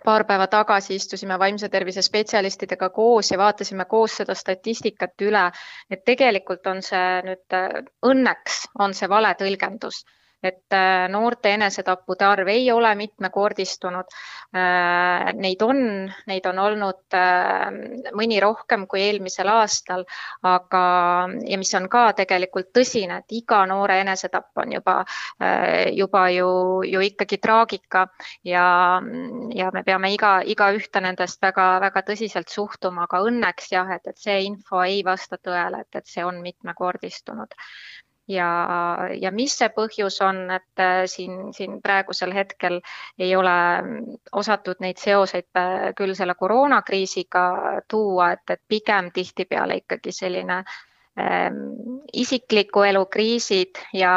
paar 0.03 0.25
päeva 0.29 0.47
tagasi 0.47 0.95
istusime 0.95 1.39
vaimse 1.39 1.69
tervise 1.69 2.01
spetsialistidega 2.01 2.89
koos 2.89 3.31
ja 3.31 3.38
vaatasime 3.38 3.86
koos 3.86 4.17
seda 4.21 4.36
statistikat 4.36 5.21
üle, 5.29 5.45
et 5.89 6.03
tegelikult 6.05 6.67
on 6.67 6.81
see 6.81 7.21
nüüd 7.29 7.58
õnneks 8.12 8.62
on 8.79 8.93
see 8.93 9.10
vale 9.10 9.34
tõlgendus 9.39 10.03
et 10.45 10.75
äh, 10.75 11.05
noorte 11.12 11.51
enesetappude 11.55 12.25
arv 12.27 12.49
ei 12.51 12.67
ole 12.71 12.91
mitmekordistunud. 12.99 14.13
Äh, 14.55 15.31
neid 15.39 15.63
on, 15.65 15.79
neid 16.29 16.45
on 16.49 16.60
olnud 16.62 17.17
äh, 17.17 18.12
mõni 18.17 18.39
rohkem 18.43 18.86
kui 18.91 19.03
eelmisel 19.08 19.49
aastal, 19.51 20.05
aga, 20.45 20.84
ja 21.47 21.60
mis 21.62 21.73
on 21.77 21.89
ka 21.91 22.05
tegelikult 22.17 22.71
tõsine, 22.75 23.21
et 23.23 23.38
iga 23.39 23.63
noore 23.69 23.99
enesetapp 24.03 24.63
on 24.63 24.75
juba, 24.75 24.95
juba 25.95 26.21
ju, 26.34 26.49
ju 26.88 27.01
ikkagi 27.05 27.38
traagika 27.41 28.05
ja, 28.47 28.65
ja 29.55 29.71
me 29.73 29.84
peame 29.88 30.12
iga, 30.13 30.38
igaühte 30.45 31.01
nendest 31.03 31.41
väga-väga 31.43 32.03
tõsiselt 32.08 32.51
suhtuma, 32.53 33.05
aga 33.10 33.21
õnneks 33.27 33.71
jah, 33.73 33.91
et, 33.97 34.08
et 34.12 34.21
see 34.21 34.41
info 34.47 34.84
ei 34.86 35.01
vasta 35.05 35.39
tõele, 35.41 35.84
et, 35.86 36.01
et 36.01 36.10
see 36.10 36.25
on 36.25 36.41
mitmekordistunud 36.45 37.55
ja, 38.27 38.49
ja 39.21 39.31
mis 39.31 39.55
see 39.59 39.69
põhjus 39.75 40.17
on, 40.25 40.45
et 40.55 40.81
äh, 40.81 41.03
siin, 41.09 41.51
siin 41.53 41.79
praegusel 41.83 42.33
hetkel 42.33 42.79
ei 43.19 43.35
ole 43.35 43.53
mm, 43.81 44.17
osatud 44.41 44.81
neid 44.83 45.01
seoseid 45.01 45.49
äh, 45.59 45.91
küll 45.97 46.15
selle 46.17 46.35
koroonakriisiga 46.39 47.45
tuua, 47.91 48.31
et, 48.35 48.49
et 48.49 48.61
pigem 48.67 49.11
tihtipeale 49.13 49.79
ikkagi 49.83 50.13
selline 50.15 50.61
ähm, 51.19 51.61
isikliku 52.13 52.85
elu 52.89 53.05
kriisid 53.05 53.81
ja, 53.93 54.15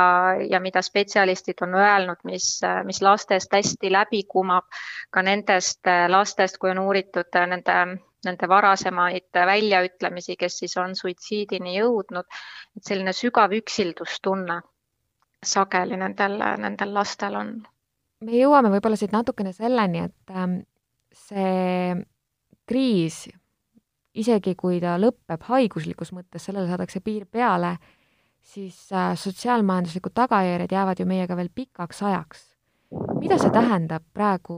ja 0.51 0.61
mida 0.61 0.83
spetsialistid 0.83 1.61
on 1.67 1.77
öelnud, 1.79 2.25
mis, 2.25 2.51
äh, 2.65 2.83
mis 2.89 3.03
lastest 3.03 3.53
hästi 3.53 3.93
läbi 3.93 4.25
kumab, 4.29 4.69
ka 5.11 5.23
nendest 5.23 5.89
lastest, 6.09 6.59
kui 6.59 6.73
on 6.73 6.87
uuritud 6.87 7.43
nende 7.47 7.81
nende 8.27 8.49
varasemaid 8.51 9.39
väljaütlemisi, 9.47 10.37
kes 10.37 10.59
siis 10.63 10.77
on 10.81 10.97
suitsiidini 10.99 11.77
jõudnud, 11.77 12.27
et 12.77 12.91
selline 12.91 13.15
sügav 13.15 13.55
üksildustunne 13.55 14.61
sageli 15.45 15.99
nendel, 16.01 16.39
nendel 16.59 16.95
lastel 16.95 17.37
on. 17.39 17.53
me 18.27 18.35
jõuame 18.35 18.73
võib-olla 18.73 18.99
siit 18.99 19.15
natukene 19.15 19.53
selleni, 19.55 20.09
et 20.09 20.35
ähm, 20.35 20.61
see 21.15 21.95
kriis, 22.69 23.29
isegi 24.19 24.57
kui 24.59 24.81
ta 24.83 24.97
lõpeb 24.99 25.47
haiguslikus 25.47 26.11
mõttes, 26.13 26.43
sellele 26.45 26.67
saadakse 26.69 27.01
piir 27.05 27.29
peale, 27.31 27.77
siis 28.43 28.89
äh, 28.93 29.13
sotsiaalmajanduslikud 29.15 30.15
tagajärjed 30.17 30.75
jäävad 30.75 31.01
ju 31.01 31.07
meiega 31.07 31.37
veel 31.37 31.53
pikaks 31.55 32.03
ajaks. 32.03 32.47
mida 33.21 33.37
see 33.39 33.51
tähendab 33.53 34.03
praegu 34.17 34.55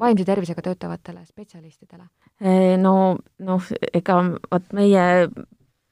vaimse 0.00 0.24
tervisega 0.24 0.62
töötavatele 0.62 1.24
spetsialistidele? 1.24 2.04
no, 2.80 2.94
noh, 3.38 3.70
ega 3.94 4.18
vot 4.50 4.72
meie 4.76 5.06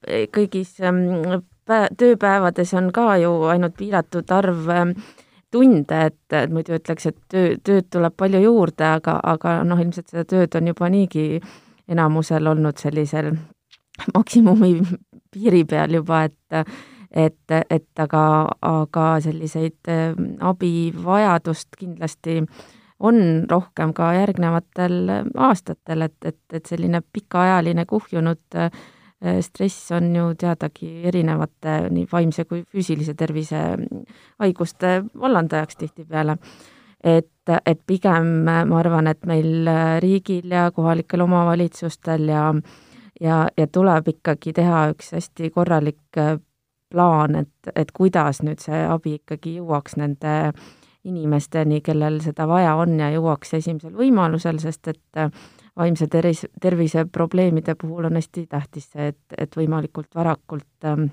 e, 0.07 0.27
kõigis 0.33 0.79
tööpäevades 0.79 2.75
on 2.79 2.93
ka 2.95 3.17
ju 3.21 3.33
ainult 3.53 3.77
piiratud 3.77 4.31
arv 4.33 4.71
tunde, 5.53 6.01
et, 6.11 6.21
et 6.33 6.53
muidu 6.53 6.77
ütleks, 6.77 7.09
et 7.09 7.19
töö, 7.33 7.55
tööd 7.65 7.89
tuleb 7.93 8.17
palju 8.17 8.41
juurde, 8.43 8.85
aga, 8.99 9.19
aga 9.25 9.59
noh, 9.65 9.81
ilmselt 9.81 10.13
seda 10.13 10.25
tööd 10.29 10.57
on 10.61 10.73
juba 10.73 10.91
niigi 10.93 11.41
enamusel 11.89 12.49
olnud 12.51 12.81
sellisel 12.81 13.33
maksimumi 14.17 14.75
piiri 15.33 15.65
peal 15.69 16.01
juba, 16.01 16.27
et 16.29 16.65
et, 17.09 17.55
et 17.73 18.01
aga, 18.05 18.23
aga 18.61 19.05
selliseid 19.25 19.89
abivajadust 20.45 21.79
kindlasti 21.81 22.35
äh, 22.43 22.67
on 23.01 23.45
rohkem 23.51 23.93
ka 23.95 24.13
järgnevatel 24.15 25.11
aastatel, 25.37 26.03
et, 26.09 26.17
et, 26.25 26.41
et 26.53 26.67
selline 26.67 27.03
pikaajaline 27.13 27.85
kuhjunud 27.87 28.57
äh, 28.57 28.71
stress 29.41 29.93
on 29.93 30.11
ju 30.17 30.33
teadagi 30.39 30.91
erinevate 31.11 31.81
nii 31.91 32.09
vaimse 32.13 32.45
kui 32.45 32.65
füüsilise 32.73 33.15
tervise 33.19 33.63
haiguste 34.39 35.03
vallandajaks 35.21 35.77
tihtipeale. 35.77 36.37
et, 37.05 37.31
et 37.67 37.81
pigem 37.87 38.27
ma 38.47 38.79
arvan, 38.79 39.07
et 39.07 39.27
meil 39.27 39.71
riigil 40.03 40.51
ja 40.51 40.71
kohalikel 40.75 41.21
omavalitsustel 41.21 42.29
ja 42.29 42.53
ja, 43.21 43.49
ja 43.57 43.67
tuleb 43.67 44.09
ikkagi 44.09 44.53
teha 44.53 44.89
üks 44.93 45.13
hästi 45.13 45.51
korralik 45.51 46.19
äh, 46.19 46.39
plaan, 46.91 47.37
et, 47.37 47.73
et 47.77 47.91
kuidas 47.93 48.43
nüüd 48.43 48.63
see 48.63 48.85
abi 48.87 49.19
ikkagi 49.19 49.59
jõuaks 49.59 49.99
nende 50.01 50.35
äh, 50.49 50.69
inimesteni, 51.09 51.81
kellel 51.85 52.21
seda 52.25 52.47
vaja 52.49 52.75
on 52.79 52.99
ja 53.01 53.11
jõuaks 53.15 53.55
esimesel 53.59 53.97
võimalusel, 53.97 54.61
sest 54.63 54.93
et 54.93 55.21
äh, 55.21 55.33
vaimse 55.79 56.07
tervis, 56.07 56.47
tervise 56.61 57.07
probleemide 57.13 57.75
puhul 57.75 58.09
on 58.11 58.19
hästi 58.19 58.47
tähtis 58.47 58.91
see, 58.93 59.13
et, 59.13 59.39
et 59.39 59.57
võimalikult 59.57 60.11
varakult 60.15 60.89
ähm, 60.89 61.11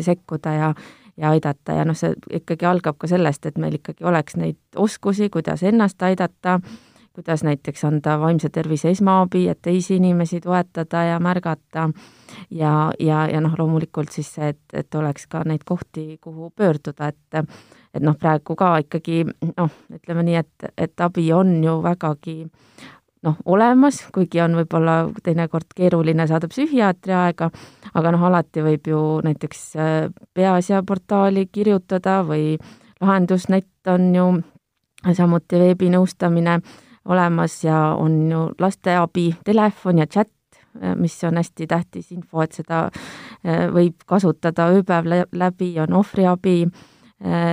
sekkuda 0.00 0.52
ja, 0.52 0.74
ja 1.16 1.30
aidata. 1.30 1.78
Ja 1.78 1.86
noh, 1.86 1.96
see 1.98 2.14
ikkagi 2.40 2.66
algab 2.66 2.98
ka 2.98 3.10
sellest, 3.10 3.46
et 3.46 3.58
meil 3.58 3.78
ikkagi 3.78 4.04
oleks 4.04 4.36
neid 4.40 4.58
oskusi, 4.76 5.30
kuidas 5.30 5.62
ennast 5.66 6.02
aidata, 6.02 6.60
kuidas 7.16 7.44
näiteks 7.46 7.84
anda 7.88 8.18
vaimse 8.20 8.50
tervise 8.52 8.90
esmaabi, 8.92 9.46
et 9.48 9.62
teisi 9.62 9.96
inimesi 9.96 10.40
toetada 10.44 11.04
ja 11.12 11.20
märgata. 11.22 11.88
Ja, 12.50 12.92
ja, 13.00 13.24
ja 13.30 13.40
noh, 13.40 13.54
loomulikult 13.58 14.12
siis 14.12 14.34
see, 14.34 14.52
et, 14.52 14.62
et 14.72 14.94
oleks 14.94 15.26
ka 15.30 15.44
neid 15.46 15.64
kohti, 15.64 16.18
kuhu 16.20 16.50
pöörduda, 16.56 17.08
et 17.08 17.56
et 17.96 18.04
noh, 18.04 18.16
praegu 18.20 18.56
ka 18.58 18.76
ikkagi 18.84 19.24
noh, 19.26 19.78
ütleme 19.92 20.26
nii, 20.26 20.40
et, 20.42 20.70
et 20.76 21.04
abi 21.04 21.30
on 21.32 21.56
ju 21.64 21.78
vägagi 21.84 22.38
noh, 23.26 23.36
olemas, 23.44 24.00
kuigi 24.14 24.40
on 24.44 24.56
võib-olla 24.60 24.96
teinekord 25.24 25.74
keeruline 25.76 26.26
saada 26.28 26.48
psühhiaatri 26.50 27.14
aega, 27.16 27.50
aga 27.94 28.12
noh, 28.14 28.26
alati 28.28 28.64
võib 28.64 28.90
ju 28.90 29.02
näiteks 29.26 29.62
äh, 29.80 29.94
Peaasja 30.34 30.82
portaali 30.86 31.46
kirjutada 31.52 32.20
või 32.26 32.56
lahendusnett 33.00 33.92
on 33.92 34.10
ju 34.14 34.26
samuti 35.14 35.60
veebinõustamine 35.60 36.60
olemas 37.06 37.60
ja 37.64 37.94
on 37.98 38.24
ju 38.30 38.48
lasteabi 38.58 39.28
telefon 39.44 40.02
ja 40.02 40.06
chat, 40.06 40.32
äh, 40.82 40.94
mis 40.96 41.16
on 41.24 41.40
hästi 41.40 41.66
tähtis 41.70 42.12
info, 42.12 42.42
et 42.42 42.56
seda 42.56 42.86
äh, 42.88 43.66
võib 43.72 44.06
kasutada 44.06 44.70
ööpäev 44.74 45.26
läbi, 45.32 45.72
on 45.82 45.98
ohvriabi 46.02 46.60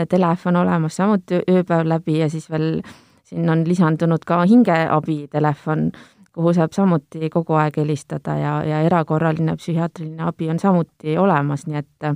telefon 0.09 0.57
olemas 0.59 0.95
samuti 0.99 1.37
ööpäev 1.49 1.87
läbi 1.87 2.17
ja 2.19 2.29
siis 2.29 2.49
veel 2.51 2.81
siin 3.23 3.49
on 3.49 3.63
lisandunud 3.67 4.25
ka 4.27 4.41
hingeabitelefon, 4.49 5.91
kuhu 6.33 6.53
saab 6.53 6.73
samuti 6.75 7.29
kogu 7.29 7.55
aeg 7.59 7.77
helistada 7.77 8.35
ja, 8.37 8.53
ja 8.67 8.81
erakorraline 8.87 9.55
psühhiaatriline 9.55 10.25
abi 10.27 10.49
on 10.49 10.59
samuti 10.59 11.17
olemas, 11.17 11.67
nii 11.67 11.79
et 11.79 12.09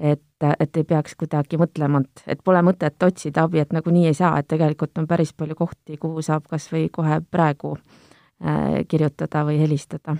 et, 0.00 0.46
et 0.60 0.76
ei 0.80 0.84
peaks 0.88 1.14
kuidagi 1.20 1.58
mõtlema, 1.60 2.00
et, 2.00 2.22
et 2.34 2.40
pole 2.44 2.62
mõtet 2.64 3.04
otsida 3.04 3.44
abi, 3.44 3.60
et 3.60 3.72
nagunii 3.76 4.06
ei 4.08 4.16
saa, 4.16 4.38
et 4.40 4.48
tegelikult 4.48 4.98
on 4.98 5.06
päris 5.06 5.34
palju 5.36 5.54
kohti, 5.58 5.98
kuhu 6.00 6.22
saab 6.24 6.46
kas 6.48 6.70
või 6.72 6.86
kohe 6.92 7.20
praegu 7.20 7.74
äh, 7.76 8.80
kirjutada 8.88 9.44
või 9.44 9.60
helistada 9.60 10.16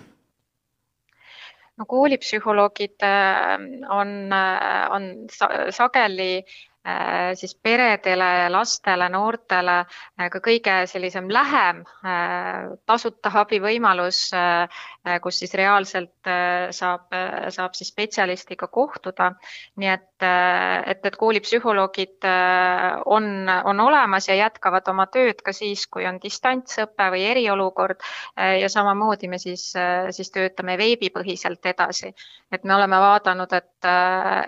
no 1.81 1.87
koolipsühholoogid 1.89 3.03
äh, 3.03 3.57
on, 3.89 4.11
äh, 4.33 4.87
on 4.93 5.09
sageli 5.73 6.45
siis 7.35 7.55
peredele, 7.63 8.49
lastele, 8.49 9.09
noortele 9.13 9.75
äh, 9.83 10.29
ka 10.33 10.41
kõige 10.41 10.77
sellisem 10.89 11.29
lähem 11.29 11.83
äh, 11.85 12.73
tasuta 12.89 13.33
abivõimalus, 13.43 14.31
kus 15.23 15.39
siis 15.41 15.53
reaalselt 15.57 16.29
saab, 16.77 17.07
saab 17.49 17.77
siis 17.77 17.89
spetsialistiga 17.89 18.67
kohtuda. 18.69 19.31
nii 19.81 19.89
et, 19.89 20.25
et, 20.25 21.07
et 21.09 21.17
koolipsühholoogid 21.17 22.27
on, 23.07 23.49
on 23.49 23.81
olemas 23.81 24.29
ja 24.29 24.37
jätkavad 24.37 24.89
oma 24.93 25.07
tööd 25.07 25.41
ka 25.45 25.55
siis, 25.57 25.87
kui 25.87 26.05
on 26.07 26.21
distantsõpe 26.23 27.09
või 27.15 27.25
eriolukord 27.31 28.05
ja 28.37 28.69
samamoodi 28.69 29.29
me 29.29 29.39
siis, 29.39 29.71
siis 30.11 30.31
töötame 30.31 30.77
veebipõhiselt 30.79 31.67
edasi. 31.67 32.13
et 32.53 32.65
me 32.65 32.75
oleme 32.75 33.01
vaadanud, 33.01 33.53
et, 33.53 33.89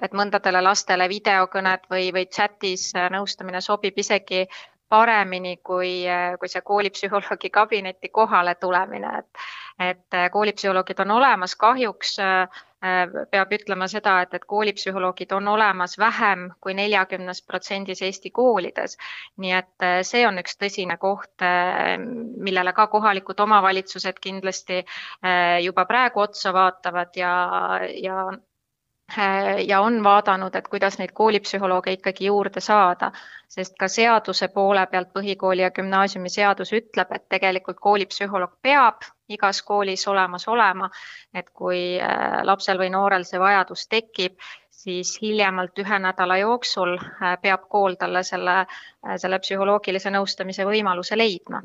et 0.03 0.13
mõndadele 0.13 0.63
lastele 0.63 1.09
videokõned 1.09 1.89
või, 1.91 2.13
või 2.13 2.22
või 2.23 2.31
chatis 2.31 2.93
äh, 2.97 3.11
nõustamine 3.11 3.61
sobib 3.61 3.99
isegi 3.99 4.47
paremini 4.89 5.57
kui, 5.65 6.07
äh, 6.09 6.37
kui 6.39 6.49
see 6.49 6.63
koolipsühholoogi 6.63 7.51
kabinetti 7.51 8.09
kohale 8.13 8.55
tulemine, 8.61 9.19
et, 9.19 9.47
et 9.79 10.15
äh, 10.15 10.29
koolipsühholoogid 10.31 11.01
on 11.01 11.19
olemas, 11.19 11.57
kahjuks 11.57 12.19
peab 13.31 13.53
ütlema 13.55 13.87
seda, 13.87 14.17
et, 14.25 14.33
et 14.35 14.45
koolipsühholoogid 14.51 15.31
on 15.37 15.47
olemas 15.53 15.93
vähem 16.03 16.49
kui 16.61 16.75
neljakümnes 16.75 17.45
protsendis 17.47 18.03
Eesti 18.03 18.33
koolides. 18.35 18.97
nii 19.39 19.53
et 19.55 19.87
see 20.03 20.25
on 20.27 20.43
üks 20.43 20.59
tõsine 20.59 20.97
koht, 20.99 21.47
millele 22.43 22.73
ka 22.75 22.89
kohalikud 22.91 23.39
omavalitsused 23.47 24.19
kindlasti 24.19 24.83
juba 25.63 25.85
praegu 25.87 26.25
otsa 26.27 26.51
vaatavad 26.59 27.15
ja, 27.23 27.37
ja 28.03 28.25
ja 29.67 29.81
on 29.81 30.05
vaadanud, 30.05 30.55
et 30.55 30.69
kuidas 30.69 30.99
neid 30.99 31.13
koolipsühholooge 31.15 31.93
ikkagi 31.99 32.27
juurde 32.27 32.61
saada, 32.61 33.11
sest 33.49 33.75
ka 33.79 33.89
seaduse 33.89 34.49
poole 34.49 34.87
pealt 34.87 35.13
põhikooli 35.13 35.65
ja 35.65 35.71
gümnaasiumi 35.71 36.31
seadus 36.33 36.73
ütleb, 36.73 37.13
et 37.13 37.29
tegelikult 37.29 37.81
koolipsühholoog 37.81 38.55
peab 38.63 39.05
igas 39.29 39.63
koolis 39.63 40.07
olemas 40.09 40.49
olema, 40.49 40.91
et 41.35 41.51
kui 41.51 42.01
äh, 42.01 42.41
lapsel 42.45 42.81
või 42.81 42.91
noorel 42.93 43.25
see 43.29 43.41
vajadus 43.41 43.87
tekib, 43.89 44.37
siis 44.71 45.15
hiljemalt 45.23 45.79
ühe 45.79 45.99
nädala 45.99 46.39
jooksul 46.43 46.97
äh, 46.99 47.37
peab 47.43 47.69
kool 47.69 47.97
talle 48.01 48.25
selle, 48.25 48.65
selle 49.17 49.41
psühholoogilise 49.45 50.13
nõustamise 50.13 50.67
võimaluse 50.69 51.19
leidma. 51.19 51.63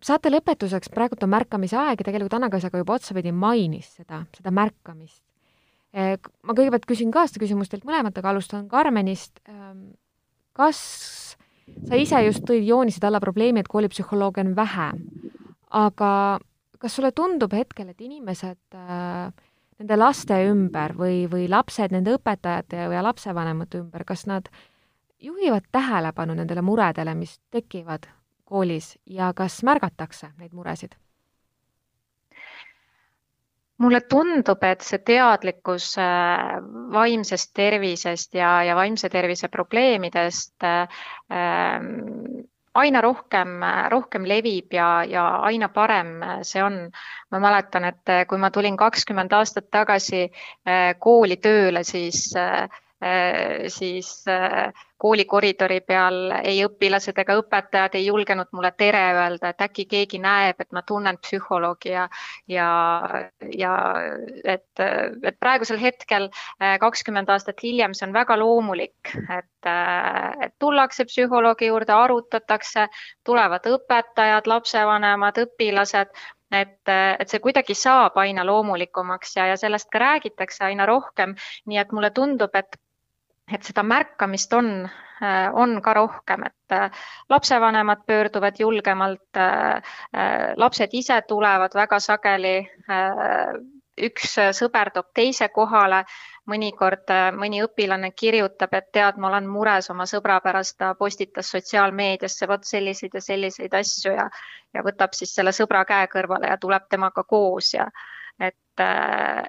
Saate 0.00 0.30
lõpetuseks, 0.32 0.88
praegult 0.94 1.24
on 1.26 1.34
märkamise 1.34 1.76
aeg 1.76 2.00
ja 2.00 2.06
tegelikult 2.08 2.38
Anna-Kaisa 2.38 2.70
ka 2.72 2.80
juba 2.80 2.96
otsapidi 2.96 3.32
mainis 3.36 3.98
seda, 3.98 4.22
seda 4.32 4.52
märkamist 4.54 5.20
ma 5.92 6.54
kõigepealt 6.54 6.86
küsin 6.86 7.10
ka 7.14 7.26
seda 7.26 7.42
küsimust 7.42 7.72
teilt 7.72 7.86
mõlemat, 7.88 8.16
aga 8.18 8.30
alustan 8.30 8.68
Karmenist. 8.70 9.40
Ehm, 9.48 9.90
kas 10.54 10.78
sa 11.88 11.98
ise 11.98 12.20
just 12.26 12.44
tõid, 12.46 12.64
joonisid 12.66 13.04
alla 13.06 13.20
probleemi, 13.22 13.62
et 13.62 13.70
koolipsühholooge 13.70 14.44
on 14.44 14.54
vähe, 14.58 14.90
aga 15.70 16.12
kas 16.80 16.96
sulle 16.96 17.12
tundub 17.12 17.52
hetkel, 17.54 17.90
et 17.92 18.00
inimesed 18.00 18.78
äh, 18.78 19.32
nende 19.80 19.98
laste 19.98 20.36
ümber 20.50 20.94
või, 20.96 21.24
või 21.30 21.48
lapsed 21.50 21.92
nende 21.94 22.14
õpetajate 22.16 22.88
ja 22.92 23.04
lapsevanemate 23.04 23.82
ümber, 23.82 24.04
kas 24.08 24.26
nad 24.30 24.48
juhivad 25.20 25.68
tähelepanu 25.72 26.36
nendele 26.36 26.64
muredele, 26.64 27.14
mis 27.14 27.38
tekivad 27.52 28.08
koolis 28.48 28.94
ja 29.06 29.32
kas 29.36 29.60
märgatakse 29.66 30.32
neid 30.38 30.56
muresid? 30.56 30.96
Mulle 33.80 34.02
tundub, 34.08 34.62
et 34.64 34.84
see 34.84 35.00
teadlikkus 35.06 35.94
äh, 35.98 36.58
vaimsest 36.92 37.54
tervisest 37.56 38.34
ja, 38.36 38.60
ja 38.66 38.76
vaimse 38.76 39.08
tervise 39.08 39.48
probleemidest 39.48 40.66
ähm, 40.68 41.88
aina 42.74 43.00
rohkem, 43.02 43.56
rohkem 43.90 44.28
levib 44.28 44.76
ja, 44.76 44.90
ja 45.08 45.24
aina 45.48 45.68
parem 45.74 46.20
see 46.46 46.62
on. 46.62 46.84
ma 47.30 47.40
mäletan, 47.42 47.84
et 47.88 48.12
kui 48.28 48.38
ma 48.38 48.50
tulin 48.50 48.76
kakskümmend 48.76 49.32
aastat 49.32 49.70
tagasi 49.70 50.22
äh, 50.28 50.94
kooli 50.98 51.40
tööle, 51.42 51.82
siis 51.84 52.28
äh, 52.36 52.68
Äh, 53.00 53.68
siis 53.68 54.24
äh, 55.00 55.00
kooli 55.00 55.24
koridori 55.24 55.80
peal 55.80 56.34
ei 56.44 56.60
õpilased 56.66 57.18
ega 57.22 57.36
õpetajad 57.40 57.96
ei 57.96 58.06
julgenud 58.06 58.50
mulle 58.52 58.72
tere 58.76 59.00
öelda, 59.16 59.52
et 59.54 59.62
äkki 59.64 59.86
keegi 59.88 60.20
näeb, 60.20 60.60
et 60.60 60.72
ma 60.76 60.82
tunnen 60.86 61.18
psühholoogi 61.24 61.94
ja, 61.94 62.06
ja, 62.48 62.68
ja 63.58 63.74
et, 64.44 64.82
et 64.82 65.38
praegusel 65.40 65.80
hetkel, 65.80 66.28
äh, 66.60 66.76
kakskümmend 66.82 67.32
aastat 67.32 67.62
hiljem, 67.64 67.94
see 67.96 68.08
on 68.08 68.16
väga 68.16 68.36
loomulik, 68.40 69.14
et, 69.38 69.70
et 70.44 70.54
tullakse 70.60 71.08
psühholoogi 71.08 71.70
juurde, 71.70 71.96
arutatakse, 71.96 72.88
tulevad 73.24 73.70
õpetajad, 73.72 74.52
lapsevanemad, 74.52 75.40
õpilased 75.46 76.12
et, 76.50 76.90
et 76.90 77.30
see 77.30 77.40
kuidagi 77.40 77.76
saab 77.78 78.16
aina 78.18 78.44
loomulikumaks 78.44 79.36
ja, 79.38 79.46
ja 79.52 79.56
sellest 79.56 79.88
ka 79.92 80.02
räägitakse 80.02 80.64
aina 80.66 80.86
rohkem. 80.86 81.36
nii 81.70 81.78
et 81.78 81.92
mulle 81.94 82.10
tundub, 82.10 82.54
et 82.58 82.80
et 83.54 83.66
seda 83.66 83.82
märkamist 83.82 84.52
on, 84.54 84.70
äh, 85.22 85.48
on 85.52 85.80
ka 85.82 85.94
rohkem, 85.94 86.44
et 86.46 86.76
äh, 86.76 86.90
lapsevanemad 87.30 88.06
pöörduvad 88.06 88.58
julgemalt, 88.58 89.36
äh, 89.36 89.82
lapsed 90.56 90.90
ise 90.92 91.22
tulevad 91.28 91.74
väga 91.74 92.00
sageli, 92.00 92.56
üks 94.00 94.36
sõber 94.56 94.90
toob 94.94 95.10
teise 95.14 95.50
kohale, 95.52 96.04
mõnikord 96.48 97.10
mõni 97.36 97.60
õpilane 97.62 98.12
kirjutab, 98.16 98.72
et 98.74 98.88
tead, 98.92 99.18
ma 99.20 99.28
olen 99.28 99.46
mures 99.50 99.90
oma 99.92 100.06
sõbra 100.08 100.38
pärast, 100.40 100.78
ta 100.78 100.94
postitas 100.98 101.50
sotsiaalmeediasse 101.52 102.48
vot 102.48 102.64
selliseid 102.64 103.14
ja 103.14 103.20
selliseid 103.20 103.76
asju 103.76 104.14
ja, 104.16 104.26
ja 104.74 104.86
võtab 104.86 105.14
siis 105.14 105.34
selle 105.34 105.52
sõbra 105.52 105.84
käe 105.84 106.08
kõrvale 106.08 106.48
ja 106.48 106.56
tuleb 106.58 106.88
temaga 106.88 107.26
koos 107.28 107.74
ja 107.74 107.86
et, 108.40 108.82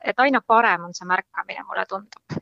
et 0.03 0.19
aina 0.19 0.43
parem 0.45 0.89
on 0.89 0.93
see 0.93 1.07
märkamine, 1.07 1.63
mulle 1.69 1.87
tundub 1.87 2.41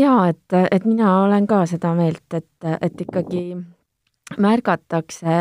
jaa, 0.00 0.28
et, 0.28 0.58
et 0.70 0.84
mina 0.84 1.20
olen 1.24 1.46
ka 1.46 1.64
seda 1.70 1.94
meelt, 1.98 2.26
et, 2.34 2.68
et 2.80 3.00
ikkagi 3.06 3.42
märgatakse, 4.42 5.34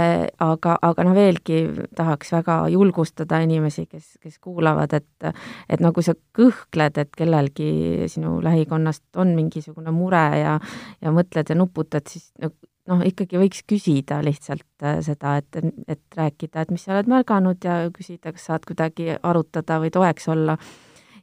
aga, 0.45 0.75
aga 0.85 1.05
noh, 1.07 1.15
veelgi 1.17 1.63
tahaks 1.97 2.35
väga 2.35 2.57
julgustada 2.69 3.39
inimesi, 3.41 3.87
kes, 3.89 4.19
kes 4.21 4.37
kuulavad, 4.43 4.93
et 4.93 5.31
et 5.69 5.81
nagu 5.81 6.03
sa 6.05 6.13
kõhkled, 6.37 6.99
et 7.01 7.17
kellelgi 7.17 8.05
sinu 8.11 8.37
lähikonnast 8.45 9.17
on 9.17 9.33
mingisugune 9.37 9.93
mure 9.95 10.27
ja 10.37 10.59
ja 11.01 11.13
mõtled 11.15 11.49
ja 11.49 11.57
nuputad, 11.57 12.05
siis 12.11 12.29
no 12.41 12.51
noh, 12.91 13.01
ikkagi 13.05 13.39
võiks 13.41 13.63
küsida 13.67 14.19
lihtsalt 14.25 14.85
äh, 14.85 14.99
seda, 15.05 15.39
et, 15.41 15.73
et 15.87 16.17
rääkida, 16.17 16.61
et 16.61 16.73
mis 16.73 16.85
sa 16.85 16.95
oled 16.95 17.09
märganud 17.09 17.65
ja 17.65 17.79
küsida, 17.93 18.33
kas 18.35 18.49
saad 18.51 18.67
kuidagi 18.69 19.15
arutada 19.17 19.79
või 19.81 19.91
toeks 19.93 20.29
olla. 20.29 20.57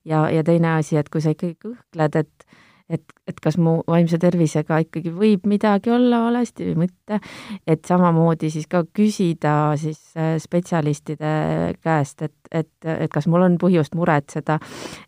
ja, 0.05 0.27
ja 0.31 0.43
teine 0.43 0.77
asi, 0.81 0.97
et 0.99 1.09
kui 1.09 1.23
sa 1.23 1.31
ikkagi 1.31 1.55
kõhkled, 1.63 2.19
et 2.19 2.47
et, 2.93 3.03
et 3.29 3.41
kas 3.43 3.59
mu 3.61 3.79
vaimse 3.89 4.19
tervisega 4.21 4.83
ikkagi 4.85 5.13
võib 5.17 5.47
midagi 5.51 5.93
olla 5.95 6.23
valesti 6.27 6.71
või 6.71 6.87
mitte, 6.87 7.21
et 7.67 7.85
samamoodi 7.89 8.51
siis 8.53 8.69
ka 8.71 8.85
küsida 8.95 9.75
siis 9.81 10.01
äh, 10.17 10.35
spetsialistide 10.43 11.35
käest, 11.83 12.23
et, 12.23 12.37
et, 12.51 12.73
et 12.85 13.13
kas 13.13 13.29
mul 13.31 13.47
on 13.49 13.59
põhjust 13.61 13.97
muretseda, 13.99 14.59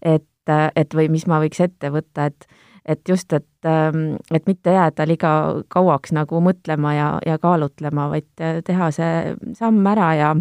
et, 0.03 0.55
et 0.77 0.97
või 0.97 1.11
mis 1.13 1.27
ma 1.31 1.41
võiks 1.45 1.63
ette 1.65 1.93
võtta, 1.95 2.31
et 2.33 2.49
et 2.85 3.01
just, 3.09 3.33
et, 3.33 3.47
ähm, 3.65 4.19
et 4.29 4.45
mitte 4.47 4.75
jääda 4.75 5.07
liiga 5.09 5.31
kauaks 5.73 6.13
nagu 6.13 6.37
mõtlema 6.45 6.91
ja, 6.93 7.07
ja 7.25 7.39
kaalutlema, 7.41 8.11
vaid 8.13 8.29
teha 8.37 8.91
see 8.93 9.55
samm 9.57 9.87
ära 9.89 10.11
ja 10.19 10.35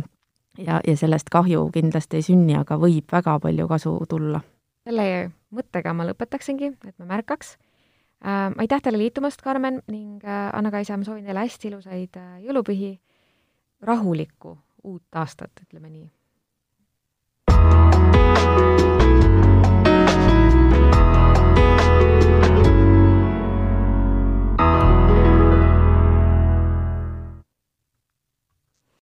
ja, 0.58 0.82
ja 0.88 0.98
sellest 0.98 1.32
kahju 1.32 1.70
kindlasti 1.74 2.20
ei 2.20 2.26
sünni, 2.28 2.58
aga 2.60 2.78
võib 2.78 3.08
väga 3.12 3.40
palju 3.40 3.68
kasu 3.72 3.96
tulla 4.10 4.44
selle 4.84 5.32
mõttega 5.54 5.94
ma 5.96 6.08
lõpetaksingi, 6.08 6.74
et 6.88 6.98
me 7.00 7.08
märkaks 7.10 7.56
äh,. 8.26 8.52
aitäh 8.58 8.82
teile 8.84 9.00
liitumast, 9.02 9.42
Karmen, 9.42 9.82
ning 9.88 10.24
äh, 10.26 10.50
Anna-Kaisa, 10.54 10.98
ma 10.98 11.08
soovin 11.08 11.26
teile 11.28 11.46
hästi 11.46 11.72
ilusaid 11.72 12.20
äh, 12.20 12.36
jõulupühi, 12.48 12.98
rahulikku 13.82 14.58
uut 14.84 15.20
aastat, 15.20 15.64
ütleme 15.66 15.90
nii 15.90 16.10